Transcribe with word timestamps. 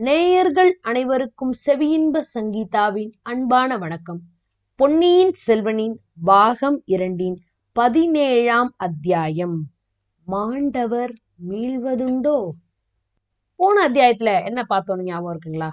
நேயர்கள் 0.00 0.78
அனைவருக்கும் 0.80 1.52
செவியின்ப 1.66 2.22
சங்கீதாவின் 2.34 3.12
அன்பான 3.22 3.78
வணக்கம். 3.78 4.20
பொன்னியின் 4.74 5.32
செல்வனின் 5.46 5.94
பாகம் 6.24 6.82
இரண்டின் 6.84 7.38
பதினேழாம் 7.72 8.74
அத்தியாயம். 8.76 9.64
மாண்டவர் 10.24 11.12
மீள்வதுண்டோ? 11.48 12.48
போன 13.56 13.88
அத்தியாயத்துல 13.88 14.44
என்ன 14.44 14.66
பார்த்தோன்னு 14.68 15.02
ஞாபகம் 15.02 15.38
இருக்குங்களா? 15.38 15.68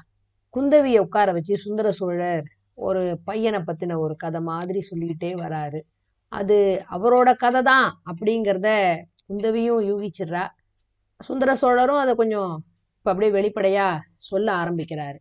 குந்தவியை 0.57 0.99
உட்கார 0.99 1.31
வச்சு 1.31 1.57
சுந்தர 1.57 1.91
சோழர் 1.91 2.43
ஒரு 2.73 3.19
பையனை 3.23 3.59
பத்தின 3.59 3.97
ஒரு 3.97 4.15
கதை 4.15 4.41
மாதிரி 4.41 4.81
சொல்லிக்கிட்டே 4.81 5.33
வராரு. 5.33 5.81
அது 6.27 6.85
அவரோட 6.91 7.35
கதை 7.35 7.61
தான் 7.61 8.01
அப்படிங்கிறத 8.05 8.97
குந்தவியும் 9.29 9.83
யூகிச்சிடுறா. 9.83 10.47
சுந்தர 11.19 11.55
சோழரும் 11.55 11.97
அதை 11.97 12.15
கொஞ்சம் 12.15 12.63
இப்போ 13.05 13.13
அப்படியே 13.13 13.33
வெளிப்படையா 13.33 13.87
சொல்ல 14.27 14.47
ஆரம்பிக்கிறாரு. 14.61 15.17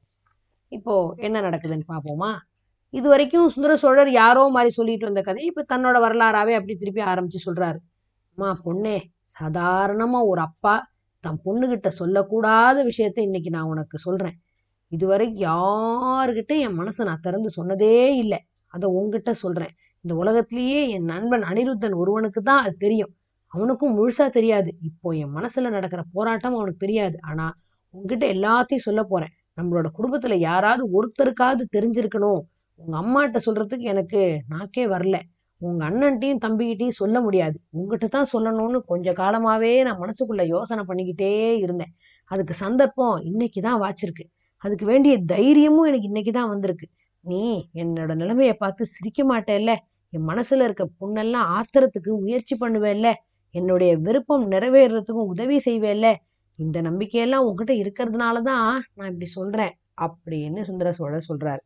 இப்போ 0.73 1.15
என்ன 1.17 1.41
நடக்குதுன்னு 1.41 1.85
பார்ப்போமா? 1.89 2.31
இது 2.93 3.07
வரைக்கும் 3.09 3.49
சுந்தர 3.49 3.73
சோழர் 3.77 4.11
யாரோ 4.13 4.43
மாதிரி 4.49 4.71
சொல்லிட்டு 4.77 5.09
வந்த 5.09 5.23
கதை 5.23 5.43
இப்போ 5.47 5.63
தன்னோட 5.73 5.97
வரலாறாவே 6.05 6.53
அப்படி 6.59 6.75
திருப்பி 6.77 7.03
ஆரம்பிச்சு 7.03 7.41
சொல்றாரு. 7.47 7.79
அம்மா 8.33 8.49
பொண்ணே 8.67 8.95
சாதாரணமா 9.41 10.21
ஒரு 10.31 10.41
அப்பா 10.41 10.75
தன் 11.25 11.41
பொண்ணுகிட்ட 11.47 11.91
சொல்லக்கூடாத 11.99 12.77
விஷயத்த 12.91 13.21
இன்னைக்கு 13.29 13.51
நான் 13.51 13.71
உனக்கு 13.73 13.99
சொல்றேன். 13.99 14.37
இதுவரைக்கும் 14.93 15.45
யாருகிட்ட 15.49 16.57
என் 16.67 16.79
மனசை 16.81 17.05
நான் 17.11 17.25
திறந்து 17.27 17.53
சொன்னதே 17.59 17.93
இல்லை. 18.23 18.41
அதை 18.75 18.89
உங்ககிட்ட 19.01 19.35
சொல்றேன். 19.43 19.75
இந்த 20.05 20.17
உலகத்திலேயே 20.23 20.81
என் 20.89 21.05
நண்பன் 21.05 21.45
அனிருத்தன் 21.51 21.99
ஒருவனுக்கு 22.05 22.43
தான் 22.43 22.63
அது 22.65 22.75
தெரியும். 22.87 23.13
அவனுக்கும் 23.53 23.95
முழுசா 23.99 24.29
தெரியாது. 24.39 24.73
இப்போ 24.91 25.11
என் 25.25 25.37
மனசுல 25.37 25.75
நடக்கிற 25.77 26.05
போராட்டம் 26.17 26.59
அவனுக்கு 26.61 26.85
தெரியாது. 26.87 27.19
ஆனா 27.33 27.47
உங்ககிட்ட 27.95 28.25
எல்லாத்தையும் 28.27 28.87
சொல்ல 28.89 29.03
போறேன். 29.05 29.33
நம்மளோட 29.57 29.89
குடும்பத்துல 29.97 30.35
யாராவது 30.41 30.85
ஒருத்தருக்காவது 30.93 31.65
தெரிஞ்சிருக்கணும். 31.77 32.41
உங்க 32.81 32.95
அம்மாட்ட 32.99 33.39
சொல்றதுக்கு 33.47 33.85
எனக்கு 33.85 34.21
நாக்கே 34.49 34.85
வரல. 34.87 35.17
உங்க 35.61 35.83
அண்ணன்ட்டையும் 35.91 36.43
தம்பிகிட்டையும் 36.45 36.99
சொல்ல 37.01 37.17
முடியாது. 37.21 37.57
உங்ககிட்ட 37.71 38.07
தான் 38.09 38.31
சொல்லணும்னு 38.33 38.79
கொஞ்ச 38.87 39.13
காலமாவே 39.13 39.73
நான் 39.83 40.01
மனசுக்குள்ள 40.01 40.43
யோசனை 40.47 40.83
பண்ணிக்கிட்டே 40.89 41.31
இருந்தேன். 41.57 41.93
அதுக்கு 42.31 42.55
சந்தர்ப்பம் 42.55 43.17
இன்னைக்கு 43.23 43.61
தான் 43.61 43.81
வாச்சிருக்கு. 43.81 44.25
அதுக்கு 44.65 44.85
வேண்டிய 44.87 45.15
தைரியமும் 45.25 45.87
எனக்கு 45.87 46.07
இன்னைக்கு 46.07 46.33
தான் 46.33 46.49
வந்திருக்கு. 46.49 46.87
நீ 47.25 47.43
என்னோட 47.75 48.13
நிலைமைய 48.15 48.53
பார்த்து 48.55 48.85
சிரிக்க 48.87 49.21
மாட்டேல்ல. 49.25 49.73
என் 50.13 50.29
மனசுல 50.29 50.65
இருக்க 50.65 50.85
புண்ணெல்லாம் 51.01 51.49
ஆத்துறதுக்கு 51.57 52.11
முயற்சி 52.21 52.55
பண்ணுவேல்ல. 52.61 53.09
என்னுடைய 53.55 53.93
விருப்பம் 53.97 54.45
நிறைவேறதுக்கும் 54.51 55.31
உதவி 55.33 55.59
செய்வேல்ல. 55.59 56.07
இந்த 56.59 56.79
நம்பிக்கையெல்லாம் 56.83 57.47
உங்ககிட்ட 57.47 57.75
இருக்கிறதுனால 57.83 58.37
தான் 58.43 58.69
நான் 58.95 59.11
இப்படி 59.13 59.29
சொல்றேன் 59.31 59.75
அப்படின்னு 60.01 60.61
சுந்தர 60.63 60.89
சோழர் 60.93 61.29
சொல்றாரு. 61.29 61.63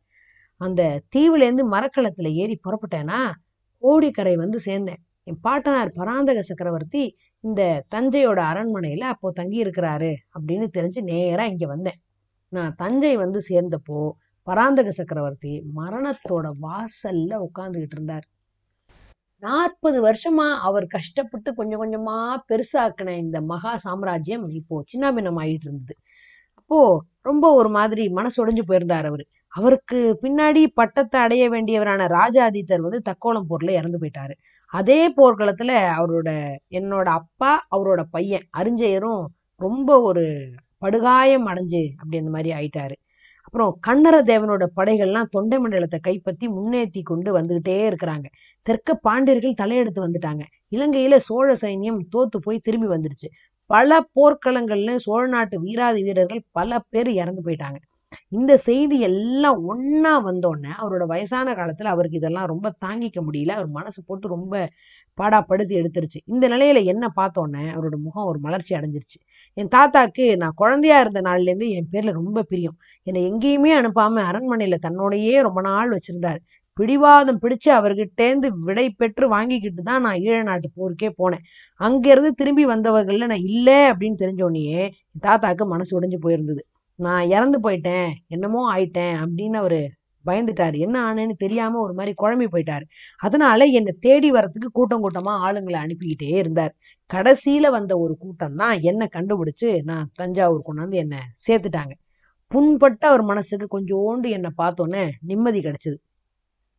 அந்த 0.61 0.81
தீவுல 1.15 1.45
இருந்து 1.47 1.65
மரக்களத்துல 1.69 2.29
ஏறி 2.33 2.55
புறப்பட்டேன்னா 2.63 3.19
கோடிக்கரை 3.83 4.35
வந்து 4.35 4.59
சேர்ந்தேன். 4.65 5.01
என் 5.27 5.39
பாட்டனார் 5.41 5.91
பராந்தக 5.95 6.39
சக்கரவர்த்தி 6.41 7.03
இந்த 7.43 7.61
தஞ்சையோட 7.95 8.39
அரண்மனையில 8.51 9.03
அப்போ 9.13 9.31
தங்கி 9.31 9.63
இருக்கிறாரு 9.63 10.11
அப்படின்னு 10.35 10.67
தெரிஞ்சு 10.77 11.01
நேரா 11.03 11.43
இங்க 11.45 11.65
வந்தேன். 11.67 11.99
நான் 12.53 12.75
தஞ்சை 12.75 13.13
வந்து 13.17 13.39
சேர்ந்தப்போ 13.49 14.01
பராந்தக 14.47 14.89
சக்கரவர்த்தி 14.91 15.53
மரணத்தோட 15.75 16.45
வாசல்ல 16.61 17.33
உட்கார்ந்துகிட்டு 17.47 17.95
இருந்தார். 17.97 18.25
நாற்பது 19.43 19.97
வருஷமா 20.07 20.45
அவர் 20.59 20.85
கஷ்டப்பட்டு 20.87 21.49
கொஞ்சம் 21.53 21.81
கொஞ்சமா 21.83 22.15
பெருசாக்கின 22.49 23.15
இந்த 23.17 23.37
மகா 23.41 23.73
சாம்ராஜ்யம் 23.77 24.45
இப்போ 24.59 24.75
சின்னாபின்னம் 24.91 25.39
ஆயிட்டு 25.43 25.67
இருந்தது. 25.67 25.93
அப்போ 26.59 26.79
ரொம்ப 27.21 27.45
ஒரு 27.53 27.69
மாதிரி 27.69 28.03
மனசு 28.09 28.37
உடைஞ்சு 28.43 28.63
போயிருந்தார் 28.67 29.07
அவரு. 29.11 29.25
அவருக்கு 29.53 29.99
பின்னாடி 30.23 30.61
பட்டத்தை 30.79 31.17
அடைய 31.21 31.43
வேண்டியவரான 31.49 32.07
ராஜாதித்தர் 32.17 32.85
வந்து 32.87 33.01
தக்கோலம் 33.09 33.49
போர்ல 33.51 33.71
இறந்து 33.71 33.99
போயிட்டாரு. 34.01 34.35
அதே 34.73 35.01
போர்க்களத்துல 35.17 35.71
அவரோட 35.97 36.29
என்னோட 36.79 37.07
அப்பா 37.21 37.51
அவரோட 37.75 38.01
பையன் 38.15 38.45
அரிஞ்சயரும் 38.59 39.23
ரொம்ப 39.61 39.89
ஒரு 40.01 40.25
படுகாயம் 40.79 41.47
அடைஞ்சு 41.47 41.83
அப்படி 41.97 42.19
அந்த 42.21 42.31
மாதிரி 42.31 42.51
ஆயிட்டாரு. 42.59 42.95
அப்புறம் 43.47 43.71
கண்ணர 43.87 44.15
தேவனோட 44.23 44.63
படைகள்லாம் 44.75 45.31
தொண்டை 45.31 45.57
மண்டலத்தை 45.59 45.99
கைப்பற்றி 45.99 46.45
முன்னேற்றி 46.49 47.01
கொண்டு 47.03 47.29
வந்துகிட்டே 47.39 47.77
இருக்கிறாங்க. 47.91 48.27
தெற்க 48.69 48.93
பாண்டியர்கள் 49.01 49.59
தலையெடுத்து 49.61 50.01
வந்துட்டாங்க. 50.07 50.43
இலங்கையில 50.71 51.15
சோழ 51.15 51.55
சைன்யம் 51.61 51.99
தோத்து 52.15 52.37
போய் 52.41 52.59
திரும்பி 52.59 52.87
வந்துருச்சு. 52.87 53.29
பல 53.69 53.99
போர்க்களங்கள்ல 54.15 54.95
சோழ 54.95 55.27
நாட்டு 55.27 55.61
வீராதி 55.61 56.03
வீரர்கள் 56.03 56.41
பல 56.51 56.79
பேர் 56.89 57.09
இறந்து 57.09 57.41
போயிட்டாங்க. 57.45 57.79
இந்த 58.29 58.57
செய்தி 58.57 58.99
எல்லாம் 58.99 59.59
ஒன்னா 59.69 60.13
வந்தோடனே 60.27 60.71
அவரோட 60.81 61.03
வயசான 61.05 61.53
காலத்துல 61.53 61.83
அவருக்கு 61.83 62.17
இதெல்லாம் 62.17 62.45
ரொம்ப 62.45 62.67
தாங்கிக்க 62.85 63.19
முடியல. 63.27 63.49
அவர் 63.49 63.67
மனசு 63.67 63.99
போட்டு 64.05 64.27
ரொம்ப 64.27 64.53
பாடாப்படுத்தி 65.17 65.73
எடுத்துருச்சு. 65.79 66.19
இந்த 66.25 66.45
நிலையில 66.49 66.83
என்ன 66.83 67.05
பார்த்தோன்னே 67.15 67.63
அவரோட 67.75 67.95
முகம் 67.97 68.25
ஒரு 68.25 68.39
மலர்ச்சி 68.39 68.75
அடைஞ்சிருச்சு. 68.75 69.19
என் 69.53 69.71
தாத்தாக்கு 69.75 70.35
நான் 70.35 70.51
குழந்தையா 70.55 70.99
இருந்த 70.99 71.21
நாள்ல 71.21 71.41
இருந்து 71.41 71.69
என் 71.69 71.89
பேர்ல 71.91 72.11
ரொம்ப 72.11 72.43
பிரியம். 72.43 72.77
என்னை 73.03 73.21
எங்கேயுமே 73.31 73.71
அனுப்பாம 73.81 74.23
அரண்மனையில 74.29 74.77
தன்னோடையே 74.87 75.41
ரொம்ப 75.41 75.61
நாள் 75.61 75.91
வச்சிருந்தாரு. 75.91 76.41
பிடிவாதம் 76.79 77.39
பிடிச்சு 77.43 77.69
அவர்கிட்டேந்து 77.77 78.47
விடை 78.67 78.85
பெற்று 78.89 79.27
வாங்கிக்கிட்டு 79.27 79.81
தான் 79.83 80.01
நான் 80.01 80.19
ஈழ 80.27 80.37
நாட்டு 80.43 80.67
போருக்கே 80.79 81.09
போனேன். 81.21 81.45
அங்கிருந்து 81.79 82.31
திரும்பி 82.33 82.65
வந்தவர்கள்ல 82.65 83.29
நான் 83.33 83.47
இல்லை 83.51 83.79
அப்படின்னு 83.91 84.19
தெரிஞ்சோடனே 84.23 84.89
தாத்தாக்கு 85.27 85.65
மனசு 85.65 85.93
உடைஞ்சு 85.99 86.19
போயிருந்தது. 86.25 86.61
நான் 86.99 87.25
இறந்து 87.27 87.57
போயிட்டேன் 87.65 88.09
என்னமோ 88.27 88.61
ஆயிட்டேன் 88.75 89.15
அப்படின்னு 89.23 89.57
அவரு 89.63 89.81
பயந்துட்டாரு. 90.25 90.77
என்ன 90.85 90.95
ஆனேன்னு 91.09 91.35
தெரியாம 91.37 91.79
ஒரு 91.79 91.93
மாதிரி 91.93 92.13
குழம்பி 92.21 92.47
போயிட்டாரு. 92.53 92.85
அதனால 93.19 93.65
என்னை 93.79 93.93
தேடி 93.99 94.29
வரத்துக்கு 94.31 94.69
கூட்டம் 94.71 95.03
கூட்டமா 95.05 95.33
ஆளுங்களை 95.47 95.77
அனுப்பிக்கிட்டே 95.85 96.31
இருந்தார். 96.41 96.73
கடைசியில 97.09 97.69
வந்த 97.77 97.93
ஒரு 97.97 98.13
கூட்டம் 98.17 98.55
தான் 98.55 98.75
என்னை 98.81 99.07
கண்டுபிடிச்சு 99.17 99.69
நான் 99.83 100.09
தஞ்சாவூர் 100.15 100.67
கொண்டாந்து 100.67 100.99
என்னை 101.03 101.21
சேர்த்துட்டாங்க. 101.47 101.93
புண்பட்ட 102.51 103.03
அவர் 103.07 103.23
மனசுக்கு 103.31 103.67
கொஞ்சோண்டு 103.77 104.29
என்னை 104.37 104.51
பார்த்தோன்னே 104.57 105.03
நிம்மதி 105.21 105.59
கிடைச்சது. 105.61 105.97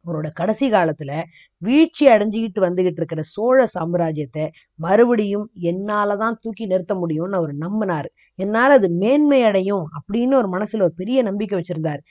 அவரோட 0.04 0.28
கடைசி 0.32 0.66
காலத்துல 0.70 1.12
வீழ்ச்சி 1.62 2.04
அடைஞ்சுக்கிட்டு 2.06 2.60
வந்துகிட்டு 2.66 3.00
இருக்கிற 3.02 3.22
சோழ 3.32 3.58
சாம்ராஜ்யத்தை 3.74 4.44
மறுபடியும் 4.78 5.46
என்னாலதான் 5.62 6.38
தூக்கி 6.40 6.66
நிறுத்த 6.66 6.94
முடியும்னு 6.94 7.38
அவர் 7.40 7.52
நம்பினாரு. 7.56 8.08
என்னால 8.38 8.74
அது 8.74 8.88
மேன்மை 9.02 9.40
அடையும் 9.42 9.84
அப்படின்னு 9.98 10.34
ஒரு 10.34 10.48
மனசுல 10.48 10.82
ஒரு 10.82 10.94
பெரிய 10.94 11.22
நம்பிக்கை 11.22 11.56
வச்சிருந்தாரு. 11.58 12.02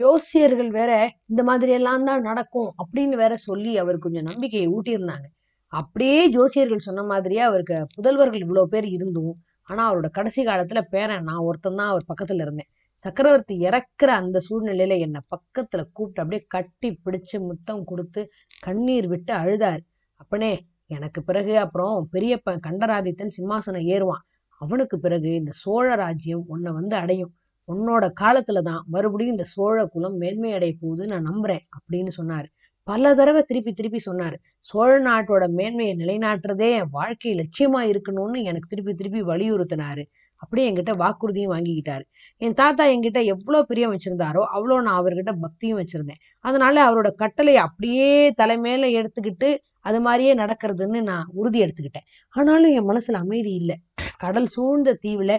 ஜோசியர்கள் 0.00 0.70
வேற 0.70 0.92
இந்த 1.26 1.42
மாதிரி 1.42 1.72
எல்லாம் 1.72 2.04
தான் 2.04 2.22
நடக்கும் 2.22 2.70
அப்படின்னு 2.82 3.16
வேற 3.16 3.34
சொல்லி 3.36 3.72
அவர் 3.78 3.98
கொஞ்சம் 3.98 4.28
நம்பிக்கையை 4.30 4.68
ஊட்டியிருந்தாங்க. 4.68 5.26
அப்படியே 5.72 6.20
ஜோசியர்கள் 6.30 6.86
சொன்ன 6.88 7.02
மாதிரியே 7.02 7.40
அவருக்கு 7.40 7.78
புதல்வர்கள் 7.96 8.44
இவ்வளவு 8.44 8.68
பேர் 8.68 8.86
இருந்தும் 8.86 9.34
ஆனா 9.68 9.82
அவரோட 9.90 10.08
கடைசி 10.10 10.40
காலத்துல 10.44 10.80
பேரன் 10.90 11.24
நான் 11.24 11.46
ஒருத்தன் 11.48 11.78
தான் 11.80 11.88
அவர் 11.88 12.08
பக்கத்துல 12.08 12.44
இருந்தேன். 12.46 12.70
சக்கரவர்த்தி 13.04 13.54
இறக்குற 13.66 14.10
அந்த 14.20 14.38
சூழ்நிலையில 14.48 14.98
என்னை 14.98 15.20
பக்கத்துல 15.34 15.82
கூப்பிட்டு 15.92 16.22
அப்படியே 16.22 16.42
கட்டி 16.48 16.88
பிடிச்சு 17.04 17.36
முத்தம் 17.38 17.84
கொடுத்து 17.84 18.22
கண்ணீர் 18.60 19.08
விட்டு 19.08 19.32
அழுதார். 19.34 19.82
அப்பனே 20.20 20.52
எனக்கு 20.86 21.20
பிறகு 21.22 21.54
அப்புறம் 21.58 22.08
பெரியப்பன் 22.12 22.64
கண்டராதித்தன் 22.66 23.34
சிம்மாசனம் 23.36 23.86
ஏறுவான். 23.94 24.24
அவனுக்கு 24.60 24.98
பிறகு 24.98 25.34
இந்த 25.34 25.52
சோழ 25.54 25.94
ராஜ்யம் 25.94 26.44
உன்னை 26.46 26.72
வந்து 26.72 26.96
அடையும். 26.96 27.32
உன்னோட 27.68 28.04
காலத்துல 28.20 28.62
தான் 28.62 28.82
மறுபடியும் 28.86 29.34
இந்த 29.34 29.46
சோழ 29.54 29.86
குலம் 29.86 30.16
மேன்மை 30.16 30.52
அடைய 30.52 30.72
போகுது 30.80 31.06
நான் 31.06 31.28
நம்புறேன் 31.30 31.64
அப்படின்னு 31.76 32.12
சொன்னாரு. 32.18 32.48
பல 32.88 33.14
தடவை 33.14 33.42
திருப்பி 33.42 33.72
திருப்பி 33.72 34.00
சொன்னாரு. 34.06 34.36
சோழ 34.60 34.90
நாட்டோட 35.00 35.44
மேன்மையை 35.48 35.94
நிலைநாட்டுறதே 35.96 36.68
என் 36.70 36.90
வாழ்க்கை 36.90 37.32
லட்சியமா 37.34 37.80
இருக்கணும்னு 37.92 38.42
எனக்கு 38.42 38.68
திருப்பி 38.68 38.94
திருப்பி 38.94 39.22
வலியுறுத்தினாரு. 39.22 40.04
அப்படியே 40.36 40.66
என்கிட்ட 40.70 40.92
வாக்குறுதியும் 40.96 41.52
வாங்கிக்கிட்டாரு. 41.54 42.04
என் 42.42 42.54
தாத்தா 42.54 42.84
என்கிட்ட 42.84 43.20
எவ்வளோ 43.24 43.62
பிரியம் 43.62 43.92
வச்சிருந்தாரோ 43.92 44.42
அவ்வளோ 44.54 44.76
நான் 44.82 44.98
அவர்கிட்ட 45.02 45.32
பக்தியும் 45.40 45.78
வச்சிருந்தேன். 45.78 46.20
அதனால 46.44 46.76
அவரோட 46.88 47.10
கட்டளை 47.14 47.56
அப்படியே 47.56 48.10
தலைமையில 48.42 48.90
எடுத்துக்கிட்டு 48.98 49.50
அது 49.80 50.00
மாதிரியே 50.00 50.34
நடக்கிறதுன்னு 50.34 51.00
நான் 51.02 51.26
உறுதி 51.32 51.58
எடுத்துக்கிட்டேன். 51.62 52.06
ஆனாலும் 52.34 52.72
என் 52.72 52.88
மனசுல 52.88 53.12
அமைதி 53.12 53.52
இல்லை. 53.54 53.76
கடல் 54.18 54.46
சூழ்ந்த 54.46 54.98
தீவுல 55.06 55.32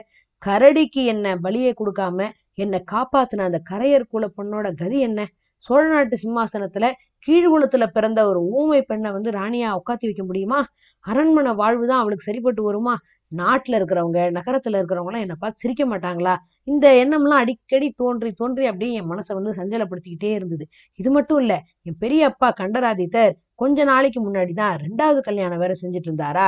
கரடிக்கு 0.43 1.03
என்ன 1.05 1.35
பலியை 1.35 1.71
கொடுக்காம 1.73 2.27
என்னை 2.53 2.79
காப்பாத்தின 2.91 3.45
அந்த 3.49 3.59
கரையர் 3.69 4.05
குல 4.07 4.25
பொண்ணோட 4.37 4.67
கதி 4.75 4.99
என்ன? 4.99 5.19
சோழ 5.65 5.83
நாட்டு 5.87 6.17
சிம்மாசனத்துல 6.23 6.85
கீழ்குளத்துல 7.27 7.85
பிறந்த 7.87 8.19
ஒரு 8.27 8.39
ஊமை 8.51 8.81
பெண்ணை 8.81 9.11
வந்து 9.11 9.29
ராணியா 9.31 9.69
உட்காத்தி 9.79 10.05
வைக்க 10.09 10.23
முடியுமா? 10.23 10.59
அரண்மனை 11.05 11.51
வாழ்வுதான் 11.53 11.99
அவளுக்கு 11.99 12.27
சரிப்பட்டு 12.27 12.63
வருமா? 12.63 12.95
நாட்டுல 13.31 13.77
இருக்கிறவங்க 13.79 14.19
நகரத்துல 14.31 14.79
இருக்கிறவங்க 14.79 15.11
எல்லாம் 15.11 15.25
என்னை 15.25 15.37
பார்த்து 15.39 15.63
சிரிக்க 15.63 15.83
மாட்டாங்களா? 15.85 16.33
இந்த 16.63 16.85
எண்ணம்லாம் 17.03 17.41
அடிக்கடி 17.43 17.89
தோன்றி 17.91 18.31
தோன்றி 18.31 18.65
அப்படியே 18.65 18.93
என் 18.93 19.09
மனசை 19.09 19.33
வந்து 19.39 19.53
சஞ்சலப்படுத்திக்கிட்டே 19.59 20.31
இருந்தது. 20.33 20.65
இது 20.99 21.11
மட்டும் 21.11 21.39
இல்ல 21.39 21.55
என் 21.83 21.99
பெரிய 21.99 22.21
அப்பா 22.25 22.49
கண்டராதித்தர் 22.61 23.33
கொஞ்ச 23.55 23.83
நாளைக்கு 23.83 24.21
முன்னாடிதான் 24.27 24.75
ரெண்டாவது 24.85 25.21
கல்யாணம் 25.21 25.59
வேற 25.59 25.73
செஞ்சுட்டு 25.81 26.09
இருந்தாரா? 26.11 26.47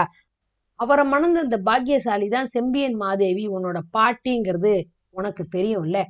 அவரை 0.79 1.03
மணந்த 1.05 1.39
இந்த 1.41 1.57
பாக்கியசாலி 1.59 2.27
தான் 2.27 2.47
செம்பியன் 2.47 2.95
மாதேவி 2.95 3.45
உன்னோட 3.47 3.79
பாட்டிங்கிறது 3.97 4.73
உனக்கு 5.09 5.43
தெரியும் 5.47 5.83
இல்லை 5.83 6.03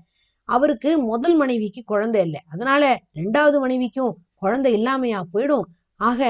அவருக்கு 0.49 0.91
முதல் 1.11 1.35
மனைவிக்கு 1.35 1.81
குழந்தை 1.83 2.21
இல்லை. 2.21 2.39
அதனால 2.53 2.83
ரெண்டாவது 3.15 3.57
மனைவிக்கும் 3.59 4.13
குழந்தை 4.35 4.71
இல்லாமையா 4.79 5.19
போயிடும். 5.33 5.65
ஆக 5.99 6.21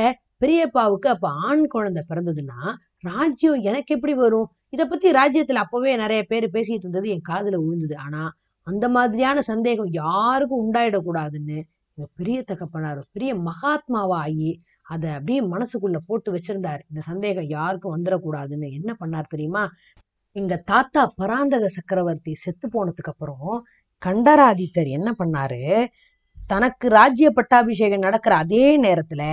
பெரியப்பாவுக்கு 0.42 1.08
அப்ப 1.08 1.28
ஆண் 1.48 1.64
குழந்தை 1.68 2.02
பிறந்ததுன்னா 2.10 2.60
ராஜ்யம் 3.04 3.62
எனக்கு 3.62 3.96
எப்படி 3.96 4.14
வரும்? 4.14 4.50
இதை 4.70 4.86
பத்தி 4.86 5.12
ராஜ்யத்துல 5.12 5.54
அப்பவே 5.54 5.96
நிறைய 5.96 6.24
பேர் 6.24 6.46
பேசிட்டு 6.54 6.84
இருந்தது 6.86 7.10
என் 7.10 7.28
காதுல 7.30 7.56
விழுந்தது. 7.56 7.98
ஆனா 7.98 8.36
அந்த 8.68 8.90
மாதிரியான 8.90 9.42
சந்தேகம் 9.42 9.92
யாருக்கும் 9.92 10.64
உண்டாயிடக்கூடாதுன்னு 10.66 11.58
எங்க 11.96 12.10
பெரிய 12.16 12.44
தகப்பனார் 12.44 13.06
பெரிய 13.12 13.36
மகாத்மாவா 13.36 14.18
ஆகி 14.24 14.62
அதை 14.82 15.10
அப்படியே 15.10 15.42
மனசுக்குள்ள 15.42 15.98
போட்டு 16.08 16.30
வச்சிருந்தாரு. 16.34 16.82
இந்த 16.90 17.02
சந்தேகம் 17.02 17.48
யாருக்கும் 17.48 17.96
வந்துடக்கூடாதுன்னு 17.96 18.72
என்ன 18.72 18.96
பண்ணார் 19.00 19.28
தெரியுமா? 19.30 19.70
எங்க 20.32 20.56
தாத்தா 20.66 21.14
பராந்தக 21.16 21.68
சக்கரவர்த்தி 21.68 22.34
செத்து 22.36 22.68
போனதுக்கு 22.68 23.12
அப்புறம் 23.14 23.66
கண்டராதித்தர் 24.06 24.90
என்ன 24.90 25.16
பண்ணாரு? 25.20 25.86
தனக்கு 26.48 26.88
ராஜ்ய 26.88 27.32
பட்டாபிஷேகம் 27.32 28.00
நடக்கிற 28.00 28.36
அதே 28.36 28.82
நேரத்துல 28.82 29.24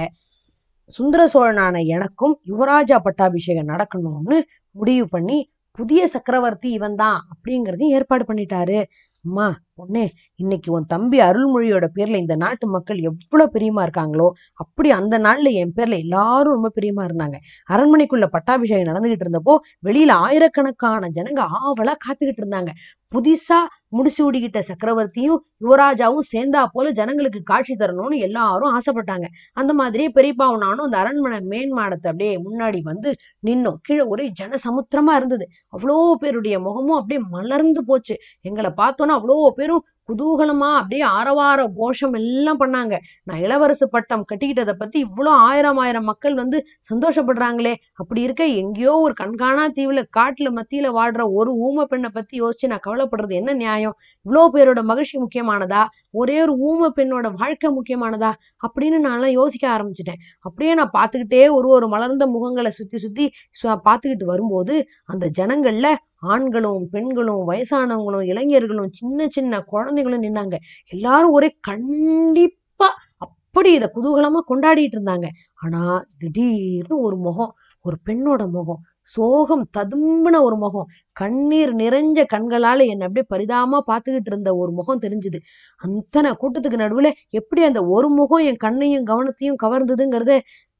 சுந்தர 0.91 1.23
சோழனான 1.33 1.77
எனக்கும் 1.97 2.35
யுவராஜா 2.49 2.97
பட்டாபிஷேகம் 2.99 3.71
நடக்கணும்னு 3.73 4.37
முடிவு 4.75 5.06
பண்ணி 5.09 5.38
புதிய 5.79 6.03
சக்கரவர்த்தி 6.06 6.69
இவன் 6.71 6.94
தான் 6.94 7.19
அப்படிங்கறதையும் 7.33 7.94
ஏற்பாடு 7.97 8.25
பண்ணிட்டாரு. 8.29 8.79
அம்மா 9.25 9.47
பொண்ணே 9.79 10.05
இன்னைக்கு 10.37 10.69
உன் 10.73 10.87
தம்பி 10.87 11.19
அருள்மொழியோட 11.21 11.87
பேர்ல 11.97 12.21
இந்த 12.23 12.35
நாட்டு 12.37 12.67
மக்கள் 12.67 12.99
எவ்வளவு 13.00 13.53
பிரியமா 13.55 13.83
இருக்காங்களோ 13.87 14.29
அப்படி 14.55 14.88
அந்த 14.91 15.19
நாள்ல 15.19 15.53
என் 15.62 15.75
பேர்ல 15.77 15.97
எல்லாரும் 16.05 16.55
ரொம்ப 16.56 16.71
பிரியமா 16.77 17.05
இருந்தாங்க. 17.09 17.37
அரண்மனைக்குள்ள 17.69 18.27
பட்டாபிஷேகம் 18.37 18.91
நடந்துகிட்டு 18.93 19.27
இருந்தப்போ 19.27 19.56
வெளியில 19.82 20.12
ஆயிரக்கணக்கான 20.27 21.11
ஜனங்க 21.19 21.43
ஆவலா 21.62 21.97
காத்துக்கிட்டு 22.06 22.43
இருந்தாங்க. 22.44 22.73
புதுசா 23.12 23.61
முடிச்சு 23.96 24.62
சக்கரவர்த்தியும் 24.69 25.40
யுவராஜாவும் 25.64 26.28
சேர்ந்தா 26.32 26.62
போல 26.72 26.90
ஜனங்களுக்கு 26.90 27.43
காட்சி 27.43 27.75
தரணும்னு 27.75 28.16
எல்லாரும் 28.19 28.75
ஆசைப்பட்டாங்க. 28.76 29.26
அந்த 29.52 29.72
மாதிரியே 29.75 30.08
பெரியப்பாவும் 30.14 30.62
நானும் 30.66 30.84
அந்த 30.84 30.98
அரண்மனை 30.98 31.38
மேன்மாடத்தை 31.52 32.08
அப்படியே 32.12 32.32
முன்னாடி 32.38 32.81
வந்து 32.82 33.10
நின்னோம். 33.46 33.78
கீழே 33.82 34.04
ஒரே 34.04 34.26
ஜன 34.28 34.58
சமுத்திரமா 34.66 35.14
இருந்தது. 35.14 35.46
அவ்வளோ 35.76 35.96
பேருடைய 36.20 36.58
முகமும் 36.60 36.98
அப்படியே 36.98 37.20
மலர்ந்து 37.28 37.84
போச்சு. 37.84 38.16
எங்களை 38.40 38.72
பார்த்தோன்னா 38.76 39.16
அவ்வளோ 39.19 39.38
பேரும் 39.54 39.84
குதூகலமா 40.12 40.76
அப்படியே 40.76 41.05
ஆரவார 41.05 41.69
கோஷம் 41.76 42.12
எல்லாம் 42.12 42.61
பண்ணாங்க. 42.61 42.97
நான் 43.23 43.41
இளவரசு 43.41 43.85
பட்டம் 43.91 44.25
கட்டிக்கிட்டதை 44.35 44.73
பத்தி 44.73 45.05
இவ்வளோ 45.05 45.29
ஆயிரம் 45.29 45.76
ஆயிரம் 45.76 46.05
மக்கள் 46.05 46.35
வந்து 46.35 46.64
சந்தோஷப்படுறாங்களே. 46.94 47.75
அப்படி 47.94 48.23
இருக்க 48.23 48.44
எங்கேயோ 48.44 48.93
ஒரு 48.93 49.14
கண்காணா 49.20 49.69
தீவுல 49.69 50.05
காட்டுல 50.19 50.61
மத்தியில 50.61 50.87
வாடுற 50.93 51.32
ஒரு 51.32 51.55
ஊமை 51.55 51.85
பெண்ணை 51.85 52.11
பத்தி 52.12 52.43
யோசிச்சு 52.43 52.67
நான் 52.67 52.81
கவலைப்படுறது 52.87 53.32
என்ன 53.32 53.53
நியாயம்? 53.53 53.94
இவ்வளோ 54.25 54.49
பேரோட 54.53 54.82
மகிழ்ச்சி 54.82 55.19
முக்கியமானதா? 55.19 55.85
ஒரே 56.11 56.41
ஒரு 56.41 56.56
ஊமை 56.56 56.93
பெண்ணோட 56.97 57.32
வாழ்க்கை 57.35 57.70
முக்கியமானதா? 57.70 58.32
அப்படின்னு 58.69 58.97
நான்லாம் 59.05 59.31
யோசிக்க 59.31 59.69
ஆரம்பிச்சிட்டேன். 59.69 60.19
அப்படியே 60.41 60.75
நான் 60.75 60.91
பார்த்துக்கிட்டே 60.99 61.50
ஒரு 61.50 61.69
ஒரு 61.69 61.88
மலர்ந்த 61.88 62.26
முகங்களை 62.26 62.69
சுத்தி 62.69 62.99
சுத்தி 62.99 63.31
சு- 63.62 63.81
பார்த்துக்கிட்டு 63.85 64.25
வரும்போது 64.25 64.87
அந்த 65.05 65.31
ஜனங்கள்ல 65.38 65.94
ஆண்களும் 66.32 66.82
பெண்களும் 66.90 67.43
வயசானவங்களும் 67.50 68.28
இளைஞர்களும் 68.32 68.90
சின்ன 68.93 69.28
சின்ன 69.28 69.61
குழந்தைகளும் 69.73 70.23
நின்னாங்க. 70.23 70.56
எல்லாரும் 70.93 71.34
ஒரே 71.38 71.49
கண்டிப்பா 71.61 72.88
அப்படி 73.26 73.70
இதை 73.73 73.88
குதூகலமா 73.94 74.40
கொண்டாடிட்டு 74.50 74.96
இருந்தாங்க. 74.99 75.28
ஆனா 75.62 75.82
திடீர்னு 76.19 76.96
ஒரு 77.00 77.17
முகம் 77.19 77.55
ஒரு 77.84 77.96
பெண்ணோட 78.08 78.43
முகம் 78.50 78.82
சோகம் 79.14 79.64
ததும்பின 79.76 80.37
ஒரு 80.43 80.56
முகம் 80.56 80.87
கண்ணீர் 81.17 81.73
நிறைஞ்ச 81.76 82.20
கண்களால 82.34 82.79
என்னை 82.93 83.05
அப்படியே 83.08 83.26
பரிதாமா 83.34 83.79
பார்த்துக்கிட்டு 83.90 84.31
இருந்த 84.32 84.50
ஒரு 84.56 84.70
முகம் 84.72 85.02
தெரிஞ்சுது. 85.02 85.38
அத்தனை 85.82 86.31
கூட்டத்துக்கு 86.40 86.79
நடுவுல 86.84 87.11
எப்படி 87.31 87.62
அந்த 87.64 87.81
ஒரு 87.96 88.08
முகம் 88.11 88.44
என் 88.49 88.62
கண்ணையும் 88.64 89.06
கவனத்தையும் 89.06 89.61
கவர்ந்ததுங்கிறத 89.64 90.34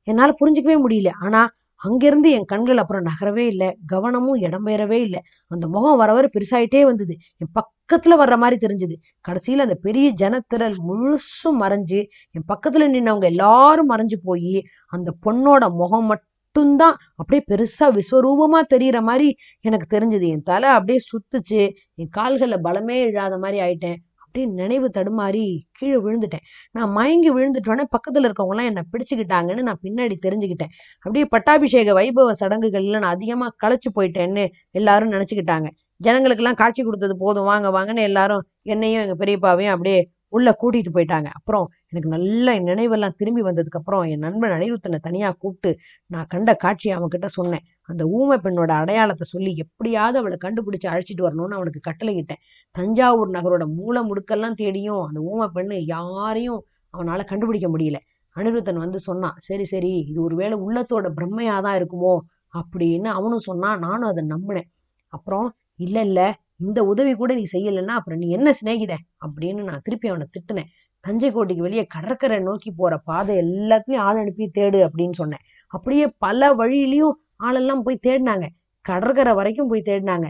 என்னால 0.09 0.33
புரிஞ்சுக்கவே 0.41 0.77
முடியல. 0.85 1.13
ஆனா 1.27 1.43
அங்கிருந்து 1.87 2.31
என் 2.31 2.45
கண்கள் 2.45 2.77
அப்புறம் 2.77 3.05
நகரவே 3.05 3.45
இல்லை. 3.47 3.69
கவனமும் 3.87 4.41
இடம்பெயரவே 4.41 4.99
இல்லை. 5.07 5.21
அந்த 5.49 5.69
முகம் 5.69 5.97
வர 5.97 6.13
வர 6.13 6.29
பெருசாயிட்டே 6.35 6.83
வந்தது. 6.83 7.17
என் 7.37 7.53
பக்கத்துல 7.59 8.15
வர்ற 8.23 8.37
மாதிரி 8.37 8.57
தெரிஞ்சது. 8.67 8.95
கடைசியில 9.29 9.65
அந்த 9.67 9.77
பெரிய 9.87 10.07
ஜனத்திரல் 10.21 10.77
முழுசும் 10.89 11.59
மறைஞ்சு 11.61 12.01
என் 12.31 12.49
பக்கத்துல 12.53 12.87
நின்னவங்க 12.95 13.29
எல்லாரும் 13.33 13.91
மறைஞ்சு 13.91 14.19
போய் 14.25 14.57
அந்த 14.89 15.11
பொண்ணோட 15.27 15.71
முகம் 15.73 16.07
மட்டும்தான் 16.07 16.97
அப்படியே 17.15 17.43
பெருசா 17.51 17.87
விஸ்வரூபமா 17.89 18.61
தெரியற 18.75 19.01
மாதிரி 19.03 19.29
எனக்கு 19.61 19.89
தெரிஞ்சது. 19.97 20.27
என் 20.29 20.43
தலை 20.43 20.69
அப்படியே 20.69 20.99
சுத்துச்சு. 21.11 21.63
என் 21.95 22.09
கால்களில் 22.11 22.65
பலமே 22.65 22.97
இல்லாத 23.07 23.39
மாதிரி 23.39 23.59
ஆயிட்டேன். 23.61 23.99
அப்படியே 24.37 24.57
நினைவு 24.61 24.89
தடுமாறி 24.97 25.45
கீழே 25.79 25.99
விழுந்துட்டேன். 26.07 26.43
நான் 26.77 26.91
மயங்கி 26.97 27.31
விழுந்துட்டோன்னே 27.37 27.85
பக்கத்துல 27.95 28.29
இருக்கவங்க 28.29 28.55
எல்லாம் 28.55 28.69
என்ன 28.71 28.83
பிடிச்சுக்கிட்டாங்கன்னு 28.93 29.63
நான் 29.69 29.81
பின்னாடி 29.85 30.17
தெரிஞ்சுக்கிட்டேன். 30.27 30.73
அப்படியே 31.05 31.27
பட்டாபிஷேக 31.35 31.93
வைபவ 31.99 32.35
சடங்குகள்ல 32.41 33.01
நான் 33.05 33.15
அதிகமா 33.17 33.47
களைச்சு 33.65 33.91
போயிட்டேன்னு 33.99 34.45
எல்லாரும் 34.81 35.15
நினைச்சுக்கிட்டாங்க. 35.15 35.71
ஜனங்களுக்கெல்லாம் 36.01 36.61
காட்சி 36.63 36.83
கொடுத்தது 36.83 37.17
போதும் 37.25 37.49
வாங்க 37.53 37.71
வாங்கன்னு 37.77 38.05
எல்லாரும் 38.11 38.45
என்னையும் 38.75 39.03
எங்க 39.05 39.17
பெரியப்பாவையும் 39.23 39.75
அப்படியே 39.75 40.01
உள்ள 40.37 40.49
கூட்டிட்டு 40.61 40.91
போயிட்டாங்க. 40.97 41.29
அப்புறம் 41.39 41.67
எனக்கு 41.91 42.09
நல்ல 42.15 42.55
நினைவெல்லாம் 42.69 43.17
திரும்பி 43.21 43.43
வந்ததுக்கு 43.49 43.79
அப்புறம் 43.81 44.03
என் 44.13 44.25
நண்பன் 44.27 44.55
அனிருத்தனை 44.57 44.99
தனியா 45.09 45.29
கூப்பிட்டு 45.43 45.71
நான் 46.15 46.31
கண்ட 46.33 46.51
காட்சியை 46.65 46.95
அவன்கிட்ட 46.99 47.29
சொன்னேன். 47.39 47.65
அந்த 47.87 48.03
ஊமை 48.07 48.37
பெண்ணோட 48.39 48.71
அடையாளத்தை 48.73 49.27
சொல்லி 49.31 49.53
எப்படியாவது 49.57 50.19
அவளை 50.19 50.37
கண்டுபிடிச்சு 50.45 50.87
அழைச்சிட்டு 50.87 51.23
வரணும்னு 51.23 51.57
அவனுக்கு 51.59 51.81
கட்டளையிட்டேன். 51.91 52.43
தஞ்சாவூர் 52.71 53.31
நகரோட 53.31 53.65
மூல 53.75 54.03
முடுக்கெல்லாம் 54.03 54.53
தேடியும் 54.53 55.03
அந்த 55.03 55.21
ஊமை 55.21 55.49
பெண்ணு 55.55 55.77
யாரையும் 55.85 56.61
அவனால 56.95 57.25
கண்டுபிடிக்க 57.25 57.69
முடியல. 57.69 57.99
அனிருத்தன் 58.37 58.75
வந்து 58.75 58.99
சொன்னான் 58.99 59.37
சரி 59.39 59.65
சரி 59.65 59.93
இது 60.09 60.23
ஒருவேளை 60.23 60.57
உள்ளத்தோட 60.59 61.07
பிரம்மையாதான் 61.19 61.77
இருக்குமோ? 61.79 62.15
அப்படின்னு 62.55 63.09
அவனும் 63.19 63.39
சொன்னான் 63.39 63.79
நானும் 63.79 64.09
அதை 64.09 64.23
நம்பினேன். 64.29 64.69
அப்புறம் 65.13 65.49
இல்ல 65.77 66.01
இல்ல 66.01 66.21
இந்த 66.57 66.81
உதவி 66.85 67.13
கூட 67.15 67.35
நீ 67.35 67.45
செய்யலைன்னா 67.53 67.95
அப்புறம் 67.99 68.19
நீ 68.19 68.29
என்ன 68.29 68.51
சிநேகித? 68.51 68.95
அப்படின்னு 69.27 69.63
நான் 69.63 69.85
திருப்பி 69.85 70.09
அவனை 70.09 70.27
திட்டினேன். 70.33 70.71
தஞ்சை 71.05 71.31
கோட்டைக்கு 71.31 71.65
வெளியே 71.65 71.85
கடற்கரை 71.85 72.39
நோக்கி 72.39 72.71
போற 72.71 72.95
பாதை 73.05 73.35
எல்லாத்துலயும் 73.39 74.05
ஆள் 74.07 74.17
அனுப்பி 74.17 74.51
தேடு 74.59 74.79
அப்படின்னு 74.87 75.13
சொன்னேன். 75.13 75.45
அப்படியே 75.73 76.07
பல 76.19 76.55
வழியிலையும் 76.55 77.17
ஆளெல்லாம் 77.41 77.83
போய் 77.83 78.05
தேடினாங்க. 78.07 78.47
கடற்கரை 78.85 79.33
வரைக்கும் 79.35 79.69
போய் 79.69 79.89
தேடினாங்க. 79.89 80.27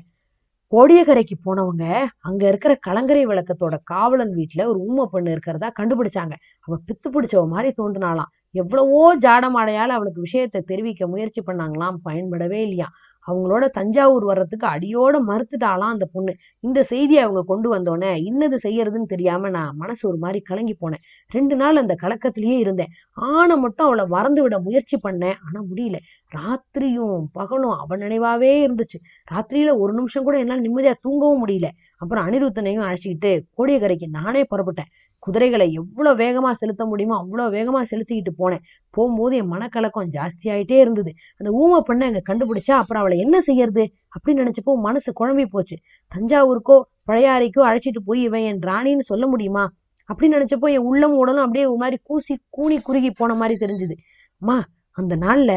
கோடியக்கரைக்கு 0.73 1.37
போனவங்க 1.45 1.85
அங்க 2.21 2.43
இருக்கிற 2.49 2.73
கலங்கரை 2.87 3.23
விளக்கத்தோட 3.27 3.77
காவலன் 3.85 4.33
வீட்டுல 4.35 4.63
ஒரு 4.67 4.79
ஊமை 4.89 5.05
பெண்ணு 5.13 5.35
இருக்கிறதா 5.37 5.69
கண்டுபிடிச்சாங்க. 5.81 6.35
அவ 6.69 6.79
பித்து 6.89 7.09
பிடிச்சவ 7.15 7.45
மாதிரி 7.49 7.71
தோன்றினாலாம் 7.81 8.31
எவ்வளவோ 8.55 9.03
ஜாடமாடையால 9.19 9.95
அவளுக்கு 9.99 10.21
விஷயத்த 10.23 10.65
தெரிவிக்க 10.67 11.09
முயற்சி 11.09 11.41
பண்ணாங்களாம். 11.43 11.97
பயன்படவே 12.09 12.61
இல்லையா 12.67 12.89
அவங்களோட 13.27 13.69
தஞ்சாவூர் 13.69 14.25
வர்றதுக்கு 14.25 14.67
அடியோட 14.67 15.15
மறுத்துட்டாலாம் 15.27 15.93
அந்த 15.95 16.09
பொண்ணு. 16.13 16.35
இந்த 16.61 16.83
செய்தியை 16.83 17.23
அவங்க 17.23 17.43
கொண்டு 17.43 17.69
வந்தோடனே 17.75 18.17
இன்னது 18.23 18.59
செய்யறதுன்னு 18.63 19.07
தெரியாம 19.07 19.49
நான் 19.49 19.77
மனசு 19.77 20.09
ஒரு 20.09 20.19
மாதிரி 20.19 20.41
கலங்கி 20.41 20.77
போனேன். 20.81 21.05
ரெண்டு 21.29 21.57
நாள் 21.57 21.77
அந்த 21.77 21.97
கலக்கத்திலேயே 22.03 22.59
இருந்தேன். 22.59 22.93
ஆனை 23.13 23.57
மட்டும் 23.57 23.87
அவளை 23.87 24.07
மறந்து 24.07 24.43
விட 24.43 24.59
முயற்சி 24.59 24.99
பண்ணேன். 25.03 25.35
ஆனா 25.47 25.65
முடியல. 25.75 25.97
ராத்திரியும் 26.35 27.25
பகலும் 27.33 27.71
அவன் 27.71 28.01
நினைவாவே 28.01 28.53
இருந்துச்சு. 28.67 28.99
ராத்திரியில 29.33 29.79
ஒரு 29.79 29.93
நிமிஷம் 29.93 30.25
கூட 30.25 30.39
என்னால 30.39 30.61
நிம்மதியா 30.61 30.95
தூங்கவும் 31.01 31.47
முடியல. 31.47 31.65
அப்புறம் 31.99 32.27
அனிருத்தனையும் 32.27 32.87
அழைச்சிக்கிட்டு 32.89 33.41
கோடியக்கரைக்கு 33.59 34.09
நானே 34.11 34.43
புறப்பட்டேன். 34.43 34.91
குதிரைகளை 35.27 35.67
எவ்வளவு 35.73 36.19
வேகமா 36.23 36.51
செலுத்த 36.61 36.83
முடியுமோ 36.87 37.15
அவ்வளவு 37.23 37.55
வேகமா 37.57 37.81
செலுத்திக்கிட்டு 37.91 38.33
போனேன். 38.43 38.63
போகும்போது 38.95 39.35
என் 39.37 39.51
மனக்கலக்கம் 39.53 40.11
ஜாஸ்தியாயிட்டே 40.17 40.77
இருந்தது. 40.85 41.11
அந்த 41.41 41.51
ஊமை 41.61 41.79
பெண்ணை 41.85 42.07
அங்கே 42.11 42.23
கண்டுபிடிச்சா 42.29 42.75
அப்புறம் 42.81 43.03
அவளை 43.03 43.17
என்ன 43.19 43.37
செய்யறது 43.41 43.85
அப்படின்னு 44.15 44.43
நினைச்சப்போ 44.43 44.75
மனசு 44.89 45.13
குழம்பி 45.21 45.47
போச்சு. 45.47 45.79
தஞ்சாவூருக்கோ 46.13 46.77
பழையாறைக்கோ 47.11 47.65
அழைச்சிட்டு 47.71 48.03
போய் 48.05 48.23
இவன் 48.23 48.47
என் 48.51 48.63
ராணின்னு 48.69 49.05
சொல்ல 49.11 49.25
முடியுமா 49.27 49.65
அப்படின்னு 50.09 50.39
நினைச்சப்போ 50.39 50.69
என் 50.77 50.87
உள்ளம் 50.91 51.17
உடலும் 51.17 51.45
அப்படியே 51.45 51.67
ஒரு 51.67 51.81
மாதிரி 51.83 51.99
கூசி 52.03 52.35
கூனி 52.57 52.77
குறுகி 52.81 53.11
போன 53.11 53.35
மாதிரி 53.35 53.57
தெரிஞ்சுது. 53.65 53.95
அம்மா 54.43 54.57
அந்த 54.99 55.15
நாள்ல 55.17 55.53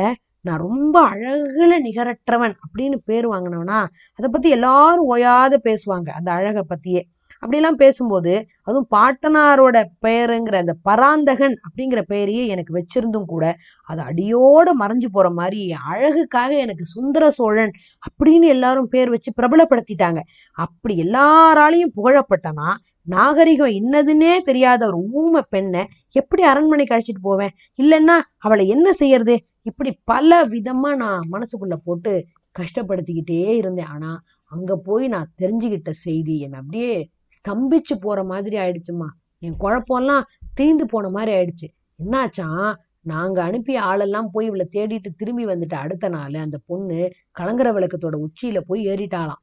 நான் 0.46 0.62
ரொம்ப 0.68 0.96
அழகுல 1.12 1.74
நிகரற்றவன் 1.86 2.54
அப்படின்னு 2.64 2.98
பேர் 3.06 3.26
வாங்கினவனா 3.30 3.80
அதை 4.20 4.28
பத்தி 4.32 4.50
எல்லாரும் 4.50 5.08
ஓயாத 5.14 5.54
பேசுவாங்க 5.68 6.10
அந்த 6.20 6.30
அழகை 6.32 6.64
பத்தியே. 6.70 7.02
அப்படிலாம் 7.44 7.78
பேசும்போது 7.78 8.34
அதுவும் 8.64 8.88
பாட்டனாரோட 8.96 9.78
பெயருங்கிற 10.06 10.56
அந்த 10.56 10.74
பராந்தகன் 10.82 11.56
அப்படிங்கிற 11.66 12.02
பெயரையே 12.02 12.44
எனக்கு 12.48 12.72
வச்சிருந்தும் 12.78 13.26
கூட 13.26 13.46
அது 13.90 14.02
அடியோட 14.02 14.68
மறைஞ்சு 14.82 15.10
போற 15.12 15.30
மாதிரி 15.30 15.60
அழகுக்காக 15.92 16.52
எனக்கு 16.58 16.86
சுந்தர 16.86 17.30
சோழன் 17.30 17.74
அப்படின்னு 18.08 18.48
எல்லாரும் 18.48 18.90
பேர் 18.90 19.10
வச்சு 19.10 19.32
பிரபலப்படுத்திட்டாங்க. 19.42 20.22
அப்படி 20.58 20.96
எல்லாராலையும் 21.02 21.96
புகழப்பட்டனா 21.98 22.70
நாகரிகம் 23.08 23.76
இன்னதுன்னே 23.80 24.34
தெரியாத 24.42 24.82
ஒரு 24.86 24.98
ஊமை 25.12 25.42
பெண்ணை 25.50 25.84
எப்படி 26.12 26.44
அரண்மனைக்கு 26.44 26.96
அழைச்சிட்டு 26.96 27.22
போவேன்? 27.22 27.54
இல்லைன்னா 27.80 28.18
அவளை 28.38 28.68
என்ன 28.68 28.88
செய்யறது? 28.94 29.36
இப்படி 29.62 29.92
பல 30.04 30.46
விதமா 30.46 30.92
நான் 30.96 31.30
மனசுக்குள்ள 31.32 31.76
போட்டு 31.86 32.12
கஷ்டப்படுத்திக்கிட்டே 32.56 33.40
இருந்தேன். 33.56 33.86
ஆனா 33.86 34.12
அங்க 34.52 34.76
போய் 34.88 35.08
நான் 35.08 35.32
தெரிஞ்சுக்கிட்ட 35.38 35.90
செய்தி 35.90 36.36
என்னை 36.40 36.60
அப்படியே 36.60 36.94
ஸ்தம்பிச்சு 37.38 37.96
போற 38.00 38.24
மாதிரி 38.24 38.58
ஆயிடுச்சுமா 38.58 39.08
என் 39.40 39.60
குழப்பம்லாம் 39.60 40.24
தீந்து 40.62 40.86
போன 40.88 41.10
மாதிரி 41.10 41.32
ஆயிடுச்சு. 41.38 41.68
என்னாச்சான் 42.04 42.76
நாங்க 43.02 43.44
அனுப்பிய 43.44 43.82
ஆளெல்லாம் 43.82 44.30
போய் 44.32 44.46
இவளை 44.46 44.70
தேடிட்டு 44.72 45.10
திரும்பி 45.18 45.46
வந்துட்ட 45.46 45.74
அடுத்த 45.74 46.10
நாள் 46.10 46.34
அந்த 46.34 46.60
பொண்ணு 46.66 47.12
கலங்கர 47.32 47.72
விளக்கத்தோட 47.72 48.16
உச்சியில 48.26 48.60
போய் 48.60 48.88
ஏறிட்டாளாம். 48.88 49.42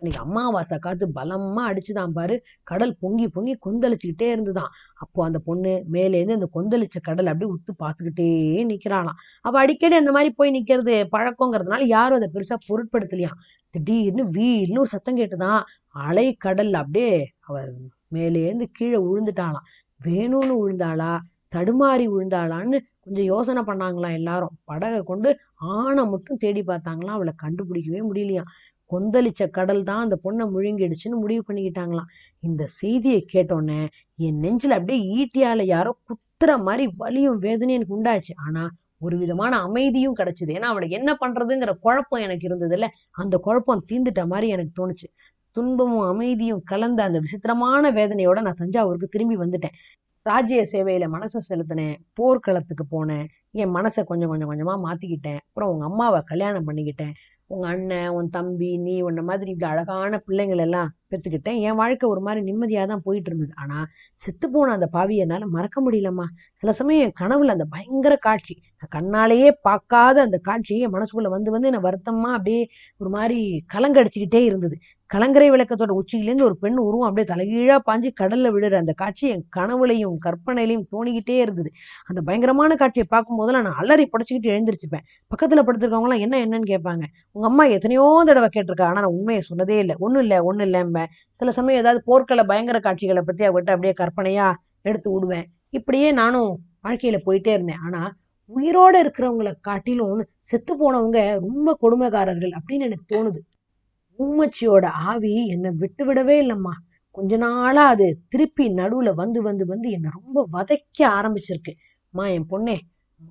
இன்னைக்கு 0.00 0.24
அமாவாசை 0.24 0.78
காத்து 0.78 1.10
பலமா 1.14 1.62
அடிச்சுதான் 1.70 2.08
பாரு. 2.08 2.42
கடல் 2.62 2.96
பொங்கி 3.00 3.28
பொங்கி 3.28 3.58
கொந்தளிச்சுக்கிட்டே 3.66 4.28
இருந்துதான். 4.30 4.68
அப்போ 4.96 5.24
அந்த 5.24 5.38
பொண்ணு 5.38 5.84
மேலேருந்து 5.92 6.36
அந்த 6.38 6.48
கொந்தளிச்ச 6.54 6.98
கடல் 7.02 7.26
அப்படியே 7.26 7.56
உத்து 7.56 7.72
பார்த்துக்கிட்டே 7.82 8.28
நிக்கிறாளாம். 8.72 9.18
அவ 9.40 9.58
அடிக்கடி 9.58 9.96
அந்த 9.96 10.12
மாதிரி 10.12 10.34
போய் 10.34 10.54
நிக்கிறது 10.58 10.94
பழக்கங்கிறதுனால 11.16 11.82
யாரும் 11.82 12.16
அதை 12.16 12.30
பெருசா 12.34 12.56
பொருட்படுத்தலையாம். 12.68 13.40
திடீர்னு 13.70 14.24
வீல்னு 14.30 14.78
ஒரு 14.78 14.86
சத்தம் 14.86 15.16
கேட்டுதான் 15.16 15.62
அலை 15.94 16.26
கடல் 16.36 16.72
அப்படியே 16.72 17.12
அவர் 17.40 17.70
மேலேருந்து 18.14 18.66
கீழே 18.72 18.98
விழுந்துட்டாளாம் 19.06 19.66
வேணும்னு 20.00 20.54
விழுந்தாளா 20.62 21.12
தடுமாறி 21.54 22.06
விழுந்தாளான்னு 22.14 22.78
கொஞ்சம் 23.04 23.28
யோசனை 23.32 23.62
பண்ணாங்களாம் 23.62 24.16
எல்லாரும். 24.20 24.54
படகை 24.64 25.00
கொண்டு 25.02 25.28
ஆணை 25.74 26.02
மட்டும் 26.04 26.36
தேடி 26.36 26.62
பார்த்தாங்களாம். 26.62 27.16
அவளை 27.18 27.32
கண்டுபிடிக்கவே 27.44 28.00
முடியலையாம். 28.08 28.50
கொந்தளிச்ச 28.90 29.42
கடல் 29.50 29.82
தான் 29.82 30.04
அந்த 30.06 30.16
பொண்ணை 30.24 30.44
முழுங்கிடுச்சுன்னு 30.54 31.22
முடிவு 31.24 31.42
பண்ணிக்கிட்டாங்களாம். 31.48 32.10
இந்த 32.42 32.62
செய்தியை 32.80 33.20
கேட்டோன்னே 33.34 33.80
என் 34.18 34.38
நெஞ்சில் 34.38 34.76
அப்படியே 34.78 35.00
ஈட்டியால 35.18 35.64
யாரோ 35.66 35.92
குத்துற 36.08 36.52
மாதிரி 36.66 36.84
வலியும் 36.96 37.40
வேதனையும் 37.46 37.78
எனக்கு 37.80 37.96
உண்டாச்சு. 37.98 38.34
ஆனா 38.46 38.62
ஒரு 38.98 39.16
விதமான 39.18 39.52
அமைதியும் 39.66 40.16
கிடைச்சிது. 40.16 40.52
ஏன்னா 40.56 40.68
அவளை 40.72 40.86
என்ன 40.90 41.10
பண்றதுங்கிற 41.20 41.72
குழப்பம் 41.80 42.24
எனக்கு 42.26 42.46
இருந்தது 42.46 42.74
இல்ல 42.74 42.86
அந்த 43.16 43.34
குழப்பம் 43.38 43.84
தீந்துட்ட 43.90 44.22
மாதிரி 44.26 44.48
எனக்கு 44.56 44.72
தோணுச்சு. 44.80 45.08
துன்பமும் 45.58 46.08
அமைதியும் 46.10 46.62
கலந்த 46.64 47.02
அந்த 47.02 47.18
விசித்திரமான 47.18 47.92
வேதனையோட 47.92 48.40
நான் 48.40 48.60
தஞ்சாவூருக்கு 48.62 49.08
திரும்பி 49.08 49.36
வந்துட்டேன். 49.36 49.76
ராஜ்ய 50.26 50.62
சேவையில 50.72 51.04
மனசை 51.16 51.40
செலுத்தினேன். 51.50 51.96
போர்க்களத்துக்கு 52.14 52.84
போனேன். 52.92 53.26
என் 53.50 53.74
மனசை 53.74 54.02
கொஞ்சம் 54.04 54.28
கொஞ்சம் 54.28 54.50
கொஞ்சமா 54.50 54.74
மாத்திக்கிட்டேன். 54.86 55.40
அப்புறம் 55.48 55.70
உங்க 55.72 55.84
அம்மாவை 55.84 56.20
கல்யாணம் 56.24 56.66
பண்ணிக்கிட்டேன். 56.68 57.14
உங்க 57.50 57.66
அண்ணன் 57.68 58.08
உன் 58.08 58.28
தம்பி 58.28 58.70
நீ 58.78 58.94
உன்ன 59.00 59.20
மாதிரி 59.22 59.50
இப்படி 59.50 59.70
அழகான 59.72 60.22
பிள்ளைங்களை 60.26 60.64
எல்லாம் 60.66 60.88
பெத்துக்கிட்டேன். 61.10 61.60
என் 61.60 61.74
வாழ்க்கை 61.74 62.06
ஒரு 62.10 62.20
மாதிரி 62.20 62.40
நிம்மதியா 62.48 62.82
தான் 62.86 63.02
போயிட்டு 63.04 63.30
இருந்தது. 63.30 63.52
ஆனா 63.56 63.78
செத்து 64.14 64.46
போன 64.50 64.72
அந்த 64.72 64.88
பாவியை 64.92 65.44
மறக்க 65.46 65.78
முடியலம்மா. 65.86 66.26
சில 66.52 66.72
சமயம் 66.72 67.04
என் 67.06 67.18
கனவுல 67.20 67.54
அந்த 67.56 67.66
பயங்கர 67.70 68.16
காட்சி. 68.16 68.56
நான் 68.78 68.92
கண்ணாலேயே 68.96 69.50
பார்க்காத 69.62 70.20
அந்த 70.20 70.38
காட்சி 70.38 70.78
என் 70.78 70.92
மனசுக்குள்ள 70.92 71.30
வந்து 71.36 71.50
வந்து 71.50 71.70
என்ன 71.72 71.82
வருத்தமா 71.88 72.30
அப்படியே 72.38 72.62
ஒரு 72.98 73.10
மாதிரி 73.10 73.40
கலங்கடிச்சுக்கிட்டே 73.74 74.42
இருந்தது. 74.44 74.78
கலங்கரை 75.10 75.46
விளக்கத்தோட 75.50 75.92
உச்சியிலேருந்து 76.00 76.46
ஒரு 76.48 76.56
பெண் 76.56 76.78
உருவம் 76.78 77.06
அப்படியே 77.08 77.26
தலைகீழா 77.30 77.76
பாஞ்சு 77.88 78.08
கடல்ல 78.20 78.50
விழுற 78.54 78.74
அந்த 78.76 78.92
காட்சி 78.92 79.24
என் 79.28 79.44
கனவுலையும் 79.56 80.16
கற்பனையிலையும் 80.26 80.84
தோணிக்கிட்டே 80.92 81.36
இருந்தது. 81.44 81.70
அந்த 82.06 82.20
பயங்கரமான 82.22 82.74
காட்சியை 82.74 83.06
பார்க்கும் 83.08 83.36
போதெல்லாம் 83.36 83.66
நான் 83.68 83.80
அலறி 83.82 84.06
படைச்சுக்கிட்டு 84.12 84.52
எழுந்திருச்சுப்பேன். 84.54 85.04
பக்கத்துல 85.30 85.64
படுத்திருக்கவங்களாம் 85.68 86.24
என்ன 86.26 86.36
என்னன்னு 86.46 86.68
கேட்பாங்க. 86.74 87.04
உங்க 87.32 87.46
அம்மா 87.46 87.66
எத்தனையோ 87.76 88.06
தடவை 88.30 88.50
கேட்டிருக்கா 88.56 88.88
ஆனா 88.90 89.00
நான் 89.00 89.16
உண்மையை 89.18 89.42
சொன்னதே 89.50 89.78
இல்லை. 89.78 89.96
ஒண்ணும் 89.98 90.22
இல்லை 90.22 90.38
ஒண்ணும் 90.40 90.66
இல்லைம்பேன் 90.68 91.10
சில 91.40 91.50
சமயம் 91.50 91.82
ஏதாவது 91.82 92.02
போர்க்கள 92.04 92.44
பயங்கர 92.44 92.80
காட்சிகளை 92.80 93.22
பத்தி 93.22 93.44
அவகிட்ட 93.44 93.70
அப்படியே 93.76 93.94
கற்பனையா 94.02 94.48
எடுத்து 94.82 95.08
விடுவேன். 95.12 95.46
இப்படியே 95.70 96.08
நானும் 96.12 96.50
வாழ்க்கையில 96.86 97.18
போயிட்டே 97.26 97.52
இருந்தேன். 97.58 97.82
ஆனா 97.86 98.02
உயிரோட 98.50 98.94
இருக்கிறவங்களை 99.04 99.52
காட்டிலும் 99.60 100.20
செத்து 100.50 100.74
போனவங்க 100.82 101.18
ரொம்ப 101.46 101.76
கொடுமைக்காரர்கள் 101.82 102.52
அப்படின்னு 102.58 102.86
எனக்கு 102.88 103.06
தோணுது. 103.14 103.40
உம்மச்சியோட 104.18 104.86
ஆவி 105.06 105.32
என்னை 105.48 105.70
விட்டு 105.80 106.02
விடவே 106.06 106.36
இல்லைம்மா. 106.42 106.74
கொஞ்ச 107.14 107.32
நாளா 107.36 107.84
அது 107.86 108.06
திருப்பி 108.28 108.64
நடுவுல 108.72 109.10
வந்து 109.14 109.40
வந்து 109.42 109.64
வந்து 109.66 109.88
என்னை 109.90 110.10
ரொம்ப 110.18 110.38
வதைக்க 110.54 110.98
ஆரம்பிச்சிருக்கு. 111.18 111.72
மா 112.14 112.24
என் 112.28 112.48
பொண்ணே 112.50 112.76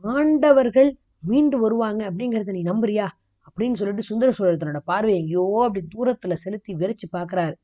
மாண்டவர்கள் 0.04 0.90
மீண்டு 1.24 1.58
வருவாங்க 1.60 2.02
அப்படிங்கறத 2.10 2.52
நீ 2.52 2.62
நம்புறியா? 2.64 3.08
அப்படின்னு 3.48 3.80
சொல்லிட்டு 3.80 4.04
சுந்தர 4.04 4.30
சோழர் 4.32 4.60
தன்னோட 4.62 4.82
பார்வை 4.86 5.14
எங்கேயோ 5.20 5.46
அப்படி 5.66 5.82
தூரத்துல 5.96 6.34
செலுத்தி 6.44 6.72
வெறிச்சு 6.76 7.08
பாக்குறாரு 7.12 7.56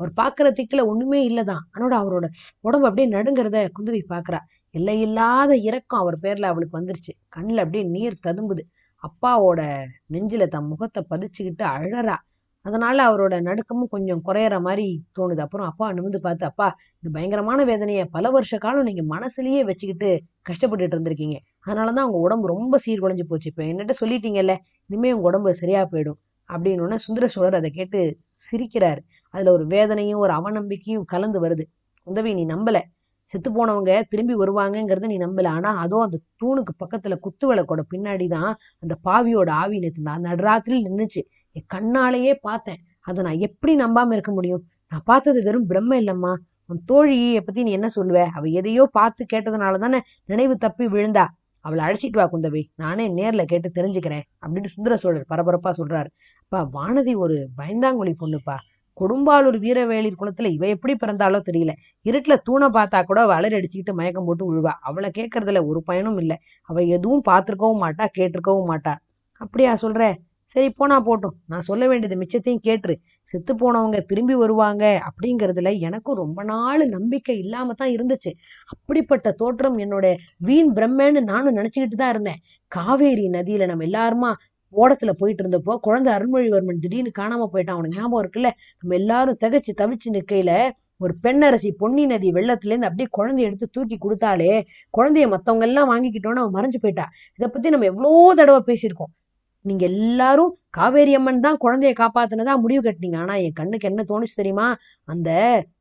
அவர் 0.00 0.12
பாக்குற 0.16 0.48
திக்கல 0.58 0.82
ஒண்ணுமே 0.86 1.20
இல்லதான். 1.30 1.64
ஆனோட 1.74 1.94
அவரோட 2.02 2.26
உடம்பு 2.64 2.88
அப்படியே 2.88 3.08
நடுங்கிறத 3.14 3.58
குந்தவி 3.76 4.02
பாக்குறா 4.08 4.40
எல்லையில்லாத 4.74 5.52
இரக்கம் 5.68 6.02
அவர் 6.02 6.18
பேர்ல 6.22 6.50
அவளுக்கு 6.52 6.78
வந்துருச்சு. 6.80 7.12
கண்ணுல 7.36 7.64
அப்படியே 7.64 7.84
நீர் 7.88 8.22
ததும்புது. 8.26 8.62
அப்பாவோட 9.02 9.60
நெஞ்சில 10.08 10.46
தன் 10.48 10.68
முகத்தை 10.68 11.02
பதிச்சுக்கிட்டு 11.10 11.64
அழறா. 11.74 12.16
அதனால 12.64 12.96
அவரோட 13.10 13.34
நடுக்கமும் 13.40 13.88
கொஞ்சம் 13.88 14.22
குறையற 14.26 14.60
மாதிரி 14.60 14.86
தோணுது. 15.18 15.38
அப்புறம் 15.38 15.66
அப்பா 15.66 15.92
நிமிந்து 15.92 16.16
பார்த்து 16.16 16.46
அப்பா 16.46 16.68
இந்த 16.94 17.18
பயங்கரமான 17.18 17.64
வேதனையை 17.64 18.04
பல 18.04 18.30
வருஷ 18.30 18.58
காலம் 18.58 18.82
நீங்க 18.82 19.02
மனசுலயே 19.14 19.62
வச்சுக்கிட்டு 19.64 20.10
கஷ்டப்பட்டுட்டு 20.48 20.96
இருந்திருக்கீங்க. 20.96 21.36
அதனாலதான் 21.66 22.02
உங்க 22.02 22.18
உடம்பு 22.18 22.48
ரொம்ப 22.48 22.78
சீர்குலைஞ்சு 22.86 23.22
போச்சு. 23.22 23.50
இப்ப 23.50 23.62
என்னட்ட 23.62 23.94
சொல்லிட்டீங்கல்ல 24.00 24.54
இனிமே 24.90 25.12
உங்க 25.12 25.26
உடம்பு 25.26 25.54
சரியா 25.54 25.88
போயிடும். 25.92 26.18
அப்படின்னு 26.50 26.94
சுந்தர 26.96 27.26
சோழர் 27.26 27.54
அதை 27.54 27.70
கேட்டு 27.70 27.98
சிரிக்கிறாரு. 28.42 29.00
அதுல 29.34 29.52
ஒரு 29.52 29.66
வேதனையும் 29.66 30.18
ஒரு 30.18 30.32
அவநம்பிக்கையும் 30.32 31.04
கலந்து 31.04 31.38
வருது. 31.46 31.64
உதவி 32.06 32.34
நீ 32.34 32.44
நம்பல. 32.46 32.78
செத்து 33.24 33.50
போனவங்க 33.50 34.02
திரும்பி 34.08 34.34
வருவாங்கங்கிறத 34.34 35.06
நீ 35.06 35.18
நம்பல. 35.18 35.46
ஆனா 35.48 35.70
அதோ 35.78 35.98
அந்த 36.00 36.18
தூணுக்கு 36.42 36.72
பக்கத்துல 36.84 37.16
குத்து 37.18 37.54
விளக்கோட 37.54 37.82
பின்னாடிதான் 37.94 38.52
அந்த 38.80 38.94
பாவியோட 39.04 39.50
ஆவி 39.50 39.78
நிறுத்தினா 39.78 40.14
நான் 40.18 40.42
நின்றுச்சு 40.66 41.22
என் 41.56 41.68
கண்ணாலேயே 41.74 42.34
பார்த்தேன். 42.40 42.76
அதை 43.00 43.24
நான் 43.24 43.38
எப்படி 43.38 43.76
நம்பாம 43.76 44.12
இருக்க 44.12 44.32
முடியும்? 44.32 44.62
நான் 44.88 45.02
பார்த்தது 45.04 45.42
வெறும் 45.42 45.66
பிரம்ம 45.66 46.00
இல்லம்மா. 46.00 46.32
உன் 46.66 46.82
தோழியை 46.92 47.40
பத்தி 47.40 47.62
நீ 47.62 47.70
என்ன 47.70 47.88
சொல்லுவ? 47.96 48.24
அவ 48.26 48.48
எதையோ 48.48 48.88
பார்த்து 48.92 49.26
கேட்டதுனால 49.32 49.78
தானே 49.78 50.00
நினைவு 50.24 50.56
தப்பி 50.56 50.86
விழுந்தா. 50.86 51.24
அவளை 51.64 51.82
அழைச்சிட்டு 51.84 52.18
வா 52.20 52.26
குந்தவி. 52.32 52.62
நானே 52.74 53.08
நேர்ல 53.08 53.44
கேட்டு 53.44 53.68
தெரிஞ்சுக்கிறேன் 53.74 54.24
அப்படின்னு 54.42 54.66
சுந்தர 54.66 54.96
சோழர் 54.96 55.26
பரபரப்பா 55.28 55.72
சொல்றாரு. 55.76 56.10
அப்பா 56.42 56.60
வானதி 56.72 57.16
ஒரு 57.16 57.48
பயந்தாங்குழி 57.56 58.14
பொண்ணுப்பா. 58.22 58.56
கொடும்பாலூர் 59.00 59.58
வீரவேளிர் 59.58 60.18
குளத்துல 60.20 60.48
இவ 60.50 60.66
எப்படி 60.66 60.94
பிறந்தாலோ 60.94 61.38
தெரியல. 61.50 61.72
இருட்டுல 62.06 62.34
தூணை 62.44 62.68
பார்த்தா 62.68 63.02
கூட 63.02 63.20
அவ 63.20 63.34
அலறி 63.34 63.56
அடிச்சுக்கிட்டு 63.56 63.94
மயக்கம் 63.94 64.24
போட்டு 64.24 64.44
விழுவா 64.48 64.72
அவளை 64.80 65.10
கேட்கறதுல 65.18 65.66
ஒரு 65.66 65.82
பயனும் 65.82 66.18
இல்லை. 66.18 66.36
அவ 66.62 66.82
எதுவும் 66.96 67.22
பார்த்திருக்கவும் 67.30 67.82
மாட்டா 67.84 68.06
கேட்டிருக்கவும் 68.18 68.70
மாட்டா. 68.72 68.94
அப்படியா 69.40 69.72
சொல்ற? 69.74 70.02
சரி 70.54 70.68
போனா 70.70 70.96
போட்டும். 71.00 71.34
நான் 71.46 71.66
சொல்ல 71.68 71.84
வேண்டியது 71.88 72.16
மிச்சத்தையும் 72.22 72.64
கேட்டுரு. 72.66 72.94
செத்து 73.32 73.52
போனவங்க 73.54 73.98
திரும்பி 74.10 74.34
வருவாங்க 74.34 74.84
அப்படிங்கிறதுல 75.08 75.70
எனக்கும் 75.80 76.20
ரொம்ப 76.22 76.40
நாள் 76.52 76.82
நம்பிக்கை 76.88 77.36
இல்லாம 77.38 77.74
தான் 77.74 77.92
இருந்துச்சு. 77.96 78.30
அப்படிப்பட்ட 78.74 79.32
தோற்றம் 79.32 79.78
என்னோட 79.78 80.06
வீண் 80.48 80.70
பிரம்மன்னு 80.78 81.22
நானும் 81.32 81.56
நினைச்சுக்கிட்டு 81.56 81.98
தான் 82.02 82.12
இருந்தேன். 82.14 82.40
காவேரி 82.72 83.26
நதியில 83.28 83.66
நம்ம 83.66 83.86
எல்லாருமா 83.90 84.30
ஓடத்துல 84.74 85.10
போயிட்டு 85.20 85.42
இருந்தப்போ 85.44 85.72
குழந்தை 85.86 86.10
அருள்மொழிவர்மன் 86.16 86.82
திடீர்னு 86.84 87.10
காணாம 87.18 87.48
போயிட்டான். 87.52 87.76
அவனுக்கு 87.76 87.98
ஞாபகம் 87.98 88.22
இருக்குல்ல? 88.22 88.50
நம்ம 88.82 88.94
எல்லாரும் 89.00 89.40
தகச்சு 89.44 89.72
தவிச்சு 89.82 90.10
நிக்கையில 90.16 90.52
ஒரு 91.00 91.14
பெண்ணரசி 91.24 91.70
பொன்னி 91.80 92.02
நதி 92.06 92.28
வெள்ளத்துல 92.36 92.72
இருந்து 92.72 92.88
அப்படியே 92.88 93.08
குழந்தைய 93.18 93.48
எடுத்து 93.48 93.66
தூக்கி 93.76 93.96
கொடுத்தாலே 93.98 94.52
குழந்தைய 94.98 95.26
மத்தவங்க 95.34 95.66
எல்லாம் 95.68 95.90
வாங்கிக்கிட்டோன்னு 95.92 96.42
அவன் 96.44 96.56
மறைஞ்சு 96.58 96.78
போயிட்டா. 96.84 97.06
இதை 97.38 97.48
பத்தி 97.48 97.74
நம்ம 97.74 97.88
எவ்வளோ 97.92 98.10
தடவை 98.40 98.60
பேசியிருக்கோம். 98.70 99.12
நீங்க 99.64 99.84
எல்லாரும் 99.86 100.52
காவேரி 100.70 101.12
அம்மன் 101.14 101.42
தான் 101.44 101.58
குழந்தைய 101.64 101.92
காப்பாத்துனதா 102.00 102.54
முடிவு 102.62 102.82
கட்டினீங்க. 102.86 103.18
ஆனா 103.24 103.34
என் 103.36 103.56
கண்ணுக்கு 103.60 103.88
என்ன 103.90 104.02
தோணுச்சு 104.08 104.36
தெரியுமா? 104.40 104.66
அந்த 105.08 105.30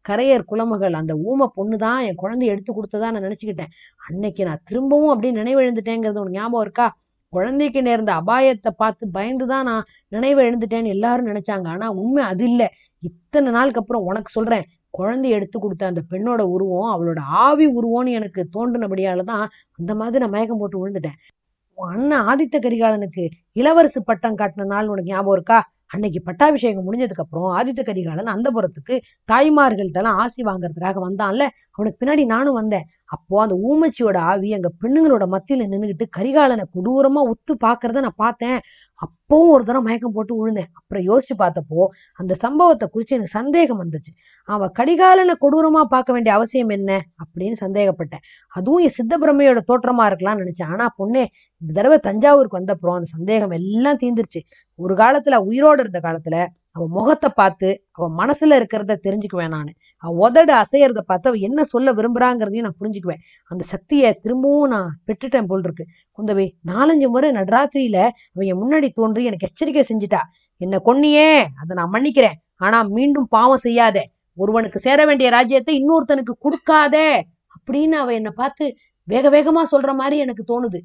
கரையர் 0.09 0.43
குலமகள் 0.51 0.95
அந்த 0.99 1.13
ஊம 1.29 1.47
பொண்ணு 1.55 1.77
தான் 1.77 2.01
என் 2.07 2.19
குழந்தைய 2.23 2.53
எடுத்து 2.53 2.71
கொடுத்ததா 2.73 3.09
நான் 3.13 3.25
நினைச்சுக்கிட்டேன். 3.27 3.71
அன்னைக்கு 4.01 4.43
நான் 4.49 4.63
திரும்பவும் 4.63 5.13
அப்படியே 5.13 5.33
நினைவிழந்துட்டேங்கிறது 5.39 6.21
உனக்கு 6.23 6.39
ஞாபகம் 6.39 6.61
இருக்கா? 6.61 6.87
குழந்தைக்கு 7.33 7.81
நேர்ந்த 7.81 8.11
அபாயத்தை 8.21 8.71
பார்த்து 8.77 9.03
பயந்துதான் 9.17 9.67
நான் 9.69 9.85
நினைவு 10.07 10.39
எழுந்துட்டேன்னு 10.47 10.93
எல்லாரும் 10.95 11.29
நினைச்சாங்க. 11.31 11.67
ஆனா 11.75 11.89
உண்மை 12.01 12.23
அது 12.31 12.45
இல்ல. 12.51 12.63
இத்தனை 13.03 13.51
நாளுக்கு 13.51 13.81
அப்புறம் 13.83 14.07
உனக்கு 14.09 14.31
சொல்றேன். 14.37 14.65
குழந்தைய 14.93 15.37
எடுத்து 15.37 15.57
கொடுத்த 15.59 15.83
அந்த 15.91 16.01
பெண்ணோட 16.11 16.41
உருவம் 16.55 16.89
அவளோட 16.93 17.19
ஆவி 17.45 17.65
உருவம்னு 17.79 18.17
எனக்கு 18.19 18.41
தோன்றினபடியாலதான் 18.55 19.45
அந்த 19.79 19.91
மாதிரி 19.95 20.21
நான் 20.23 20.35
மயக்கம் 20.35 20.61
போட்டு 20.61 20.81
விழுந்துட்டேன். 20.81 21.17
உன் 21.81 21.91
அண்ணன் 21.91 22.25
ஆதித்த 22.29 22.55
கரிகாலனுக்கு 22.59 23.23
இளவரசு 23.55 23.99
பட்டம் 24.05 24.35
காட்டின 24.35 24.65
நாள் 24.65 24.87
உனக்கு 24.87 25.11
ஞாபகம் 25.11 25.33
இருக்கா? 25.33 25.59
அன்னைக்கு 25.87 26.19
பட்டாபிஷேகம் 26.21 26.85
முடிஞ்சதுக்கு 26.87 27.23
அப்புறம் 27.23 27.47
ஆதித்த 27.57 27.81
கரிகாலன் 27.83 28.33
அந்த 28.33 28.47
புறத்துக்கு 28.51 28.95
தாய்மார்கள்ட்ட 29.31 30.01
எல்லாம் 30.01 30.19
ஆசி 30.19 30.41
வாங்குறதுக்காக 30.43 30.99
வந்தான்ல. 31.07 31.45
அவனுக்கு 31.71 31.99
பின்னாடி 32.01 32.23
நானும் 32.25 32.53
வந்தேன். 32.53 32.85
அப்போ 33.15 33.35
அந்த 33.41 33.55
ஊமச்சியோட 33.69 34.17
ஆவி 34.31 34.49
அங்க 34.53 34.69
பெண்ணுங்களோட 34.81 35.25
மத்தியில 35.33 35.67
நின்னுகிட்டு 35.71 36.05
கரிகாலனை 36.17 36.65
கொடூரமா 36.75 37.23
உத்து 37.33 37.55
பாக்குறத 37.65 38.03
நான் 38.05 38.21
பார்த்தேன். 38.25 38.57
அப்பவும் 39.01 39.51
ஒரு 39.53 39.63
தடவை 39.63 39.83
மயக்கம் 39.87 40.15
போட்டு 40.15 40.33
விழுந்தேன் 40.39 40.69
அப்புறம் 40.79 41.03
யோசிச்சு 41.09 41.35
பார்த்தப்போ 41.39 41.81
அந்த 42.19 42.33
சம்பவத்தை 42.35 42.85
குறிச்சு 42.93 43.15
எனக்கு 43.17 43.33
சந்தேகம் 43.39 43.81
வந்துச்சு. 43.83 44.11
அவ 44.49 44.67
கடிகாலனை 44.79 45.35
கொடூரமா 45.41 45.81
பார்க்க 45.93 46.13
வேண்டிய 46.13 46.33
அவசியம் 46.35 46.69
என்ன? 46.69 46.91
அப்படின்னு 47.23 47.57
சந்தேகப்பட்டேன். 47.65 48.23
அதுவும் 48.53 48.83
என் 48.83 48.97
சித்தப்பிரமையோட 48.99 49.61
தோற்றமா 49.71 50.05
இருக்கலாம்னு 50.11 50.43
நினைச்சேன். 50.43 50.71
ஆனா 50.73 50.87
பொண்ணே 50.99 51.23
இந்த 51.61 51.71
தடவை 51.73 51.99
தஞ்சாவூருக்கு 51.99 52.59
வந்தப்புறம் 52.59 52.97
அந்த 52.99 53.09
சந்தேகம் 53.17 53.55
எல்லாம் 53.59 54.01
தீந்துருச்சு 54.03 54.41
ஒரு 54.79 54.93
காலத்துல 54.95 55.35
உயிரோடு 55.49 55.81
இருந்த 55.81 55.99
காலத்துல 55.99 56.35
அவன் 56.71 56.91
முகத்தை 56.97 57.29
பார்த்து 57.35 57.69
அவன் 57.91 58.13
மனசுல 58.21 58.57
இருக்கிறத 58.59 58.99
தெரிஞ்சுக்குவேன் 59.07 59.55
நான். 59.57 59.71
உதடு 60.03 60.53
அசையறத 60.53 60.99
பார்த்து 60.99 61.29
அவ 61.29 61.35
என்ன 61.35 61.63
சொல்ல 61.63 61.93
விரும்புறாங்கிறதையும் 61.93 62.67
நான் 62.67 62.79
புரிஞ்சுக்குவேன். 62.79 63.21
அந்த 63.51 63.63
சக்தியை 63.63 64.13
திரும்பவும் 64.13 64.69
நான் 64.69 64.89
பெற்றுட்டேன் 65.07 65.45
போல் 65.45 65.63
இருக்கு. 65.63 65.85
குந்தவை 66.17 66.45
நாலஞ்சு 66.67 67.07
முறை 67.07 67.31
நடராத்திரியில 67.31 67.97
அவன் 68.35 68.61
முன்னாடி 68.63 68.89
தோன்றி 68.89 69.23
எனக்கு 69.23 69.47
எச்சரிக்கை 69.47 69.83
செஞ்சுட்டா. 69.91 70.21
என்ன 70.57 70.81
கொன்னியே 70.85 71.29
அதை 71.55 71.75
நான் 71.75 71.93
மன்னிக்கிறேன். 71.93 72.37
ஆனா 72.55 72.83
மீண்டும் 72.83 73.27
பாவம் 73.27 73.57
செய்யாத. 73.57 73.97
ஒருவனுக்கு 74.37 74.79
சேர 74.79 75.05
வேண்டிய 75.05 75.29
ராஜ்யத்தை 75.29 75.73
இன்னொருத்தனுக்கு 75.81 76.33
கொடுக்காதே 76.45 77.09
அப்படின்னு 77.55 77.91
அவ 77.91 78.13
என்னை 78.13 78.31
பார்த்து 78.35 78.65
வேக 79.03 79.29
வேகமா 79.29 79.63
சொல்ற 79.71 79.93
மாதிரி 79.93 80.17
எனக்கு 80.17 80.43
தோணுது. 80.51 80.79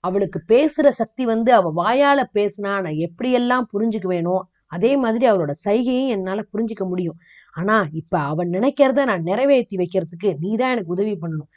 அவளுக்கு 0.00 0.38
பேசுற 0.48 0.88
சக்தி 0.88 1.24
வந்து 1.24 1.54
அவ 1.54 1.72
வாயால 1.76 2.20
பேசினா 2.34 2.72
நான் 2.84 3.00
எப்படியெல்லாம் 3.06 3.66
புரிஞ்சுக்குவேனோ 3.72 4.36
அதே 4.66 4.96
மாதிரி 4.96 5.26
அவளோட 5.26 5.52
சைகையும் 5.64 6.08
என்னால 6.08 6.40
புரிஞ்சுக்க 6.52 6.84
முடியும். 6.88 7.16
ஆனா 7.58 7.76
இப்ப 7.92 8.14
அவன் 8.18 8.48
நினைக்கிறத 8.48 9.04
நான் 9.04 9.22
நிறைவேற்றி 9.22 9.76
வைக்கிறதுக்கு 9.76 10.30
நீதான் 10.40 10.70
எனக்கு 10.70 10.94
உதவி 10.96 11.14
பண்ணணும். 11.22 11.48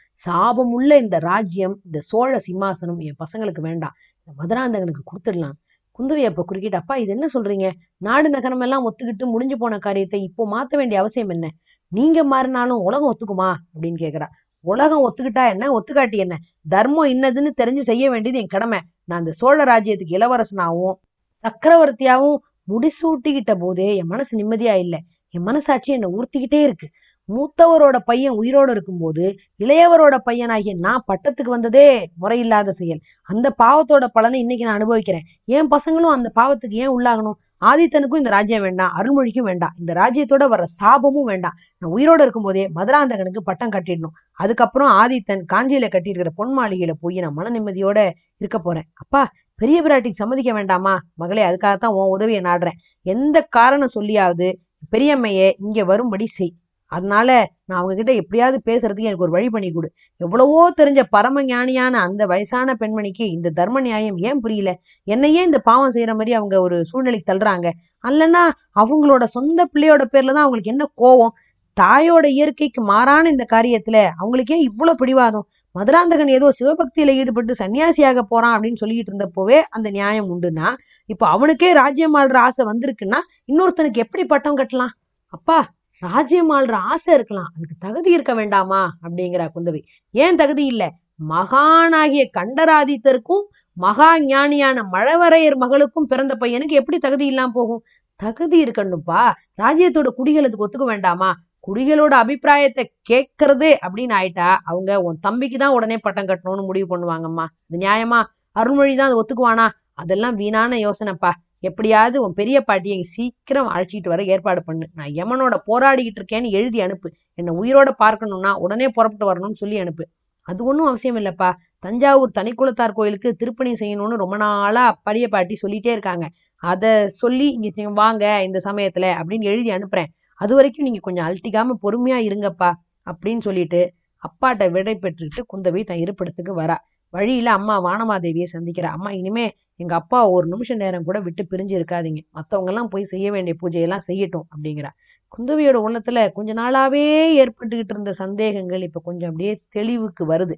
உள்ள 0.76 0.90
இந்த 0.98 1.18
ராஜ்யம் 1.18 1.74
இந்த 1.84 1.98
சோழ 2.00 2.40
சிம்மாசனம் 2.46 3.00
என் 3.08 3.18
பசங்களுக்கு 3.24 3.60
வேண்டாம். 3.60 3.94
இந்த 4.18 4.32
மதுராந்தகனுக்கு 4.40 5.04
கொடுத்துடலாம். 5.10 5.56
குந்தவை 5.98 6.22
அப்ப 6.24 6.42
குறுக்கிட்டு 6.42 6.76
அப்பா 6.76 6.94
இது 6.96 7.10
என்ன 7.12 7.26
சொல்றீங்க? 7.34 7.66
நாடு 7.98 8.28
நகரம் 8.30 8.60
எல்லாம் 8.60 8.84
ஒத்துக்கிட்டு 8.88 9.24
முடிஞ்சு 9.24 9.56
போன 9.56 9.78
காரியத்தை 9.78 10.20
இப்போ 10.22 10.42
மாத்த 10.52 10.76
வேண்டிய 10.76 11.00
அவசியம் 11.00 11.28
என்ன? 11.28 11.46
நீங்க 11.92 12.18
மாறினாலும் 12.24 12.84
உலகம் 12.88 13.10
ஒத்துக்குமா? 13.12 13.50
அப்படின்னு 13.72 13.98
கேக்குறா. 14.04 14.28
உலகம் 14.64 15.04
ஒத்துக்கிட்டா 15.06 15.44
என்ன? 15.48 15.64
ஒத்துக்காட்டி 15.78 16.18
என்ன? 16.24 16.34
தர்மம் 16.68 17.10
இன்னதுன்னு 17.12 17.50
தெரிஞ்சு 17.60 17.82
செய்ய 17.90 18.04
வேண்டியது 18.10 18.40
என் 18.40 18.54
கடமை. 18.56 18.80
நான் 19.04 19.18
இந்த 19.18 19.32
சோழ 19.32 19.64
ராஜ்யத்துக்கு 19.64 20.16
இளவரசனாவும் 20.18 20.96
சக்கரவர்த்தியாவும் 21.44 22.38
முடிசூட்டிக்கிட்ட 22.72 23.52
போதே 23.58 23.88
என் 23.96 24.06
மனசு 24.06 24.32
நிம்மதியா 24.38 24.74
இல்லை. 24.84 25.00
என் 25.34 25.42
மனசாட்சி 25.42 25.92
என்னை 25.92 26.08
உறுத்திக்கிட்டே 26.16 26.60
இருக்கு. 26.62 26.86
மூத்தவரோட 27.28 27.96
பையன் 28.04 28.38
உயிரோட 28.40 28.70
இருக்கும்போது 28.70 29.24
இளையவரோட 29.58 30.14
பையனாகிய 30.26 30.72
நான் 30.78 31.04
பட்டத்துக்கு 31.08 31.52
வந்ததே 31.54 31.86
முறையில்லாத 32.20 32.68
செயல். 32.68 33.00
அந்த 33.22 33.54
பாவத்தோட 33.62 34.04
பலனை 34.12 34.40
இன்னைக்கு 34.40 34.64
நான் 34.64 34.74
அனுபவிக்கிறேன். 34.74 35.26
என் 35.44 35.70
பசங்களும் 35.70 36.14
அந்த 36.16 36.28
பாவத்துக்கு 36.40 36.78
ஏன் 36.84 36.92
உள்ளாகணும்? 36.98 37.38
ஆதித்தனுக்கும் 37.64 38.20
இந்த 38.20 38.30
ராஜ்யம் 38.30 38.62
வேண்டாம் 38.62 38.92
அருள்மொழிக்கும் 38.98 39.48
வேண்டாம். 39.48 39.74
இந்த 39.78 39.92
ராஜ்யத்தோட 39.92 40.44
வர 40.48 40.64
சாபமும் 40.78 41.28
வேண்டாம். 41.30 41.56
நான் 41.78 41.92
உயிரோட 41.92 42.20
இருக்கும்போதே 42.20 42.64
மதுராந்தகனுக்கு 42.74 43.42
பட்டம் 43.44 43.70
கட்டிடணும். 43.70 44.14
அதுக்கப்புறம் 44.32 44.90
ஆதித்தன் 45.00 45.44
காஞ்சியில 45.52 45.88
கட்டியிருக்கிற 45.88 46.32
பொன் 46.34 46.58
மாளிகையில 46.58 46.94
போய் 47.00 47.20
நான் 47.20 47.32
மன 47.32 47.52
நிம்மதியோட 47.58 47.98
இருக்க 48.36 48.58
போறேன். 48.58 48.88
அப்பா 48.94 49.22
பெரிய 49.54 49.78
பிராட்டிக்கு 49.82 50.22
சம்மதிக்க 50.22 50.52
வேண்டாமா? 50.52 50.94
மகளே 51.14 51.42
அதுக்காகத்தான் 51.44 51.96
உன் 51.98 52.12
உதவியை 52.16 52.42
நாடுறேன். 52.42 52.78
எந்த 53.06 53.40
காரணம் 53.50 53.94
சொல்லியாவது 53.94 54.48
பெரியம்மையே 54.92 55.48
இங்க 55.58 55.80
வரும்படி 55.84 56.26
செய். 56.30 56.52
அதனால 56.92 57.28
நான் 57.66 57.78
அவங்க 57.78 57.94
கிட்ட 57.94 58.12
எப்படியாவது 58.12 58.58
பேசுறதுக்கு 58.66 59.08
எனக்கு 59.10 59.24
ஒரு 59.24 59.34
வழி 59.36 59.48
பண்ணி 59.50 59.68
கொடு. 59.70 59.88
எவ்வளவோ 60.20 60.58
தெரிஞ்ச 60.80 61.02
பரம 61.10 61.42
ஞானியான 61.44 61.94
அந்த 62.00 62.22
வயசான 62.26 62.74
பெண்மணிக்கு 62.74 63.24
இந்த 63.30 63.52
தர்ம 63.54 63.80
நியாயம் 63.80 64.18
ஏன் 64.22 64.40
புரியல? 64.40 64.72
என்னையே 65.06 65.42
இந்த 65.42 65.58
பாவம் 65.60 65.94
செய்யற 65.94 66.14
மாதிரி 66.14 66.34
அவங்க 66.34 66.56
ஒரு 66.60 66.78
சூழ்நிலைக்கு 66.84 67.30
தள்ளுறாங்க. 67.32 67.68
அல்லனா 68.04 68.42
அவங்களோட 68.76 69.24
சொந்த 69.36 69.60
பிள்ளையோட 69.72 70.04
பேர்ல 70.12 70.34
தான் 70.34 70.46
அவங்களுக்கு 70.46 70.74
என்ன 70.74 70.86
கோவம்? 71.00 71.34
தாயோட 71.76 72.26
இயற்கைக்கு 72.36 72.80
மாறான 72.84 73.30
இந்த 73.30 73.44
காரியத்துல 73.52 73.98
அவங்களுக்கு 74.18 74.54
ஏன் 74.56 74.66
இவ்வளவு 74.70 75.00
பிடிவாதம்? 75.02 75.46
மதுராந்தகன் 75.74 76.28
ஏதோ 76.28 76.48
சிவபக்தியில 76.58 77.12
ஈடுபட்டு 77.14 77.52
சன்னியாசியாக 77.58 78.22
போறான் 78.22 78.60
அப்படின்னு 78.60 78.74
சொல்லிட்டு 78.74 79.12
இருந்தப்போவே 79.12 79.62
அந்த 79.68 79.90
நியாயம் 79.90 80.28
உண்டுன்னா 80.30 80.74
இப்போ 81.06 81.26
அவனுக்கே 81.26 81.72
ராஜ்யம் 81.72 82.14
ஆள்ற 82.14 82.36
ஆசை 82.36 82.64
வந்திருக்குன்னா 82.66 83.20
இன்னொருத்தனுக்கு 83.52 84.02
எப்படி 84.04 84.24
பட்டம் 84.24 84.56
கட்டலாம்? 84.56 84.92
அப்பா 85.26 85.58
ராஜ்யம் 85.98 86.50
ஆள்ற 86.52 86.72
ஆசை 86.72 87.14
இருக்கலாம். 87.14 87.50
அதுக்கு 87.56 87.76
தகுதி 87.78 88.10
இருக்க 88.12 88.34
வேண்டாமா? 88.34 88.80
அப்படிங்கிறா 89.02 89.46
குந்தவி. 89.54 89.80
ஏன் 90.10 90.36
தகுதி 90.36 90.66
இல்ல? 90.66 90.90
மகானாகிய 91.28 92.22
கண்டராதித்தருக்கும் 92.38 93.44
மகா 93.76 94.08
ஞானியான 94.20 94.78
மழவரையர் 94.92 95.56
மகளுக்கும் 95.56 96.06
பிறந்த 96.06 96.36
பையனுக்கு 96.40 96.78
எப்படி 96.80 96.98
தகுதி 96.98 97.26
இல்லாம 97.26 97.52
போகும்? 97.54 97.82
தகுதி 98.16 98.64
இருக்கணும்ப்பா. 98.64 99.22
ராஜ்யத்தோட 99.62 100.08
குடிகளுக்கு 100.18 100.64
ஒத்துக்க 100.64 100.84
வேண்டாமா? 100.84 101.30
குடிகளோட 101.64 102.14
அபிப்பிராயத்தை 102.14 102.84
கேட்கறது 103.10 103.68
அப்படின்னு 103.84 104.14
ஆயிட்டா 104.20 104.48
அவங்க 104.64 105.02
உன் 105.02 105.18
தம்பிக்கு 105.20 105.58
தான் 105.58 105.70
உடனே 105.70 105.96
பட்டம் 105.96 106.28
கட்டணும்னு 106.28 106.64
முடிவு 106.64 106.86
பண்ணுவாங்கம்மா. 106.92 107.46
அது 107.66 107.78
நியாயமா? 107.78 108.20
அருள்மொழி 108.52 108.94
தான் 108.96 109.10
அது 109.10 109.18
ஒத்துக்குவானா? 109.20 109.66
அதெல்லாம் 109.94 110.36
வீணான 110.36 110.78
யோசனைப்பா. 110.78 111.30
எப்படியாவது 111.60 112.16
உன் 112.22 112.32
பெரிய 112.32 112.60
பாட்டியை 112.60 113.02
சீக்கிரம் 113.14 113.68
அழைச்சிட்டு 113.74 114.08
வர 114.08 114.22
ஏற்பாடு 114.24 114.60
பண்ணு. 114.64 114.86
நான் 114.94 115.12
யமனோட 115.20 115.56
போராடிக்கிட்டு 115.68 116.20
இருக்கேன்னு 116.22 116.48
எழுதி 116.50 116.80
அனுப்பு. 116.80 117.08
என்னை 117.34 117.52
உயிரோட 117.60 117.90
பார்க்கணும்னா 118.04 118.52
உடனே 118.64 118.88
புறப்பட்டு 118.88 119.26
வரணும்னு 119.30 119.60
சொல்லி 119.62 119.78
அனுப்பு. 119.78 120.04
அது 120.46 120.60
ஒன்றும் 120.64 120.86
அவசியம் 120.86 121.16
இல்லைப்பா. 121.16 121.50
தஞ்சாவூர் 121.78 122.36
தனிக்குளத்தார் 122.38 122.96
கோயிலுக்கு 122.98 123.30
திருப்பணி 123.36 123.72
செய்யணும்னு 123.80 124.16
ரொம்ப 124.16 124.36
நாளா 124.36 124.84
பெரிய 125.02 125.28
பாட்டி 125.28 125.54
சொல்லிட்டே 125.62 125.92
இருக்காங்க. 125.96 126.26
அதை 126.62 126.90
சொல்லி 127.20 127.46
இங்க 127.58 127.88
வாங்க 128.02 128.24
இந்த 128.42 128.58
சமயத்துல 128.64 129.06
அப்படின்னு 129.20 129.48
எழுதி 129.52 129.70
அனுப்புறேன். 129.70 130.10
அது 130.42 130.52
வரைக்கும் 130.54 130.84
நீங்க 130.84 131.00
கொஞ்சம் 131.00 131.26
அழட்டிக்காம 131.26 131.76
பொறுமையா 131.82 132.18
இருங்கப்பா 132.28 132.70
அப்படின்னு 133.06 133.40
சொல்லிட்டு 133.40 133.80
அப்பாட்ட 134.22 134.64
விடை 134.70 134.94
பெற்றுக்கிட்டு 134.96 135.42
குந்தவை 135.52 135.80
தன் 135.84 136.02
இருப்பிடத்துக்கு 136.04 136.52
வரா. 136.54 136.76
வழியில 137.14 137.48
அம்மா 137.50 137.76
வானமாதேவியை 137.80 138.46
சந்திக்கிறா. 138.52 138.90
அம்மா 138.96 139.10
இனிமே 139.12 139.46
எங்க 139.80 139.94
அப்பா 139.94 140.18
ஒரு 140.28 140.46
நிமிஷம் 140.46 140.76
நேரம் 140.76 141.04
கூட 141.04 141.18
விட்டு 141.20 141.42
பிரிஞ்சு 141.50 141.74
இருக்காதீங்க. 141.78 142.20
மத்தவங்க 142.30 142.70
எல்லாம் 142.70 142.88
போய் 142.88 143.04
செய்ய 143.04 143.26
வேண்டிய 143.32 143.54
பூஜையெல்லாம் 143.62 144.04
செய்யட்டும் 144.08 144.46
அப்படிங்கிறா. 144.52 144.90
குந்தவியோட 145.32 145.78
உள்ளத்துல 145.86 146.18
கொஞ்ச 146.32 146.50
நாளாவே 146.54 147.04
ஏற்பட்டுக்கிட்டு 147.42 147.94
இருந்த 147.96 148.12
சந்தேகங்கள் 148.14 148.82
இப்ப 148.82 149.02
கொஞ்சம் 149.04 149.30
அப்படியே 149.30 149.52
தெளிவுக்கு 149.70 150.24
வருது. 150.26 150.56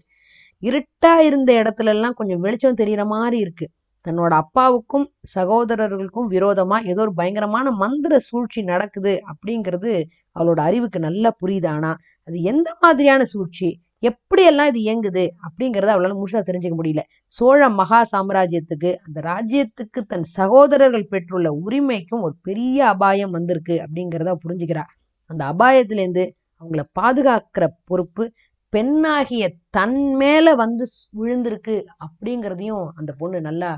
இருட்டா 0.63 1.15
இருந்த 1.21 1.51
இடத்துல 1.63 1.93
எல்லாம் 1.97 2.15
கொஞ்சம் 2.15 2.41
வெளிச்சம் 2.41 2.81
தெரியற 2.83 3.03
மாதிரி 3.07 3.39
இருக்கு. 3.39 3.67
தன்னோட 4.05 4.33
அப்பாவுக்கும் 4.35 5.07
சகோதரர்களுக்கும் 5.35 6.29
விரோதமா 6.31 6.79
ஏதோ 6.85 7.01
ஒரு 7.01 7.15
பயங்கரமான 7.15 7.71
மந்திர 7.75 8.19
சூழ்ச்சி 8.19 8.63
நடக்குது 8.63 9.15
அப்படிங்கிறது 9.33 9.93
அவளோட 10.37 10.61
அறிவுக்கு 10.61 10.99
நல்லா 10.99 11.31
புரியுது. 11.43 11.69
ஆனா 11.69 11.91
அது 12.29 12.37
எந்த 12.43 12.69
மாதிரியான 12.81 13.23
சூழ்ச்சி? 13.25 13.69
எப்படியெல்லாம் 14.03 14.71
இது 14.73 14.81
இயங்குது 14.81 15.25
அப்படிங்கறத 15.47 15.91
அவளால 15.95 16.15
முழுசா 16.15 16.41
தெரிஞ்சுக்க 16.41 16.77
முடியல. 16.77 17.03
சோழ 17.33 17.69
மகா 17.71 18.01
சாம்ராஜ்யத்துக்கு 18.13 18.91
அந்த 19.07 19.19
ராஜ்யத்துக்கு 19.21 20.01
தன் 20.07 20.27
சகோதரர்கள் 20.31 21.07
பெற்றுள்ள 21.09 21.51
உரிமைக்கும் 21.63 22.21
ஒரு 22.21 22.35
பெரிய 22.43 22.79
அபாயம் 22.87 23.31
வந்திருக்கு 23.31 23.77
அப்படிங்கிறத 23.85 24.35
புரிஞ்சுக்கிறா. 24.45 24.85
அந்த 25.31 25.43
அபாயத்திலேருந்து 25.53 26.25
அவங்கள 26.63 26.83
பாதுகாக்கிற 27.01 27.65
பொறுப்பு 27.85 28.25
பெண்ணாகிய 28.73 29.45
தன் 29.71 30.01
மேல 30.15 30.55
வந்து 30.55 30.85
விழுந்திருக்கு 31.19 31.77
அப்படிங்கிறதையும் 32.07 32.87
அந்த 32.97 33.11
பொண்ணு 33.19 33.41
நல்லா 33.41 33.71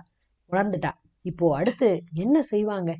உணர்ந்துட்டா 0.50 0.90
இப்போ 1.22 1.56
அடுத்து 1.56 2.02
என்ன 2.14 2.42
செய்வாங்க? 2.42 2.96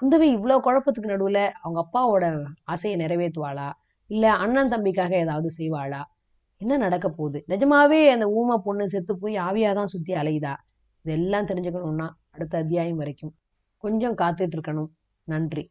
குந்தவை 0.00 0.20
இவ்வளவு 0.20 0.60
குழப்பத்துக்கு 0.60 1.10
நடுவுல 1.10 1.50
அவங்க 1.62 1.80
அப்பாவோட 1.84 2.44
ஆசையை 2.64 3.06
நிறைவேற்றுவாளா? 3.06 3.72
இல்ல 4.06 4.32
அண்ணன் 4.32 4.68
தம்பிக்காக 4.68 5.12
ஏதாவது 5.12 5.50
செய்வாளா? 5.58 6.02
என்ன 6.56 6.76
நடக்க 6.76 7.08
போகுது? 7.08 7.44
நிஜமாவே 7.48 8.08
அந்த 8.10 8.26
ஊமை 8.28 8.58
பொண்ணு 8.64 8.88
செத்து 8.88 9.18
போய் 9.18 9.36
ஆவியாதான் 9.36 9.84
சுத்தி 9.84 10.12
அலையுதா? 10.12 10.54
இதெல்லாம் 11.02 11.46
தெரிஞ்சுக்கணும்னா 11.46 12.08
அடுத்த 12.30 12.58
அத்தியாயம் 12.58 12.96
வரைக்கும் 12.96 13.34
கொஞ்சம் 13.76 14.16
காத்துட்டு 14.16 14.56
இருக்கணும். 14.56 14.90
நன்றி. 15.24 15.70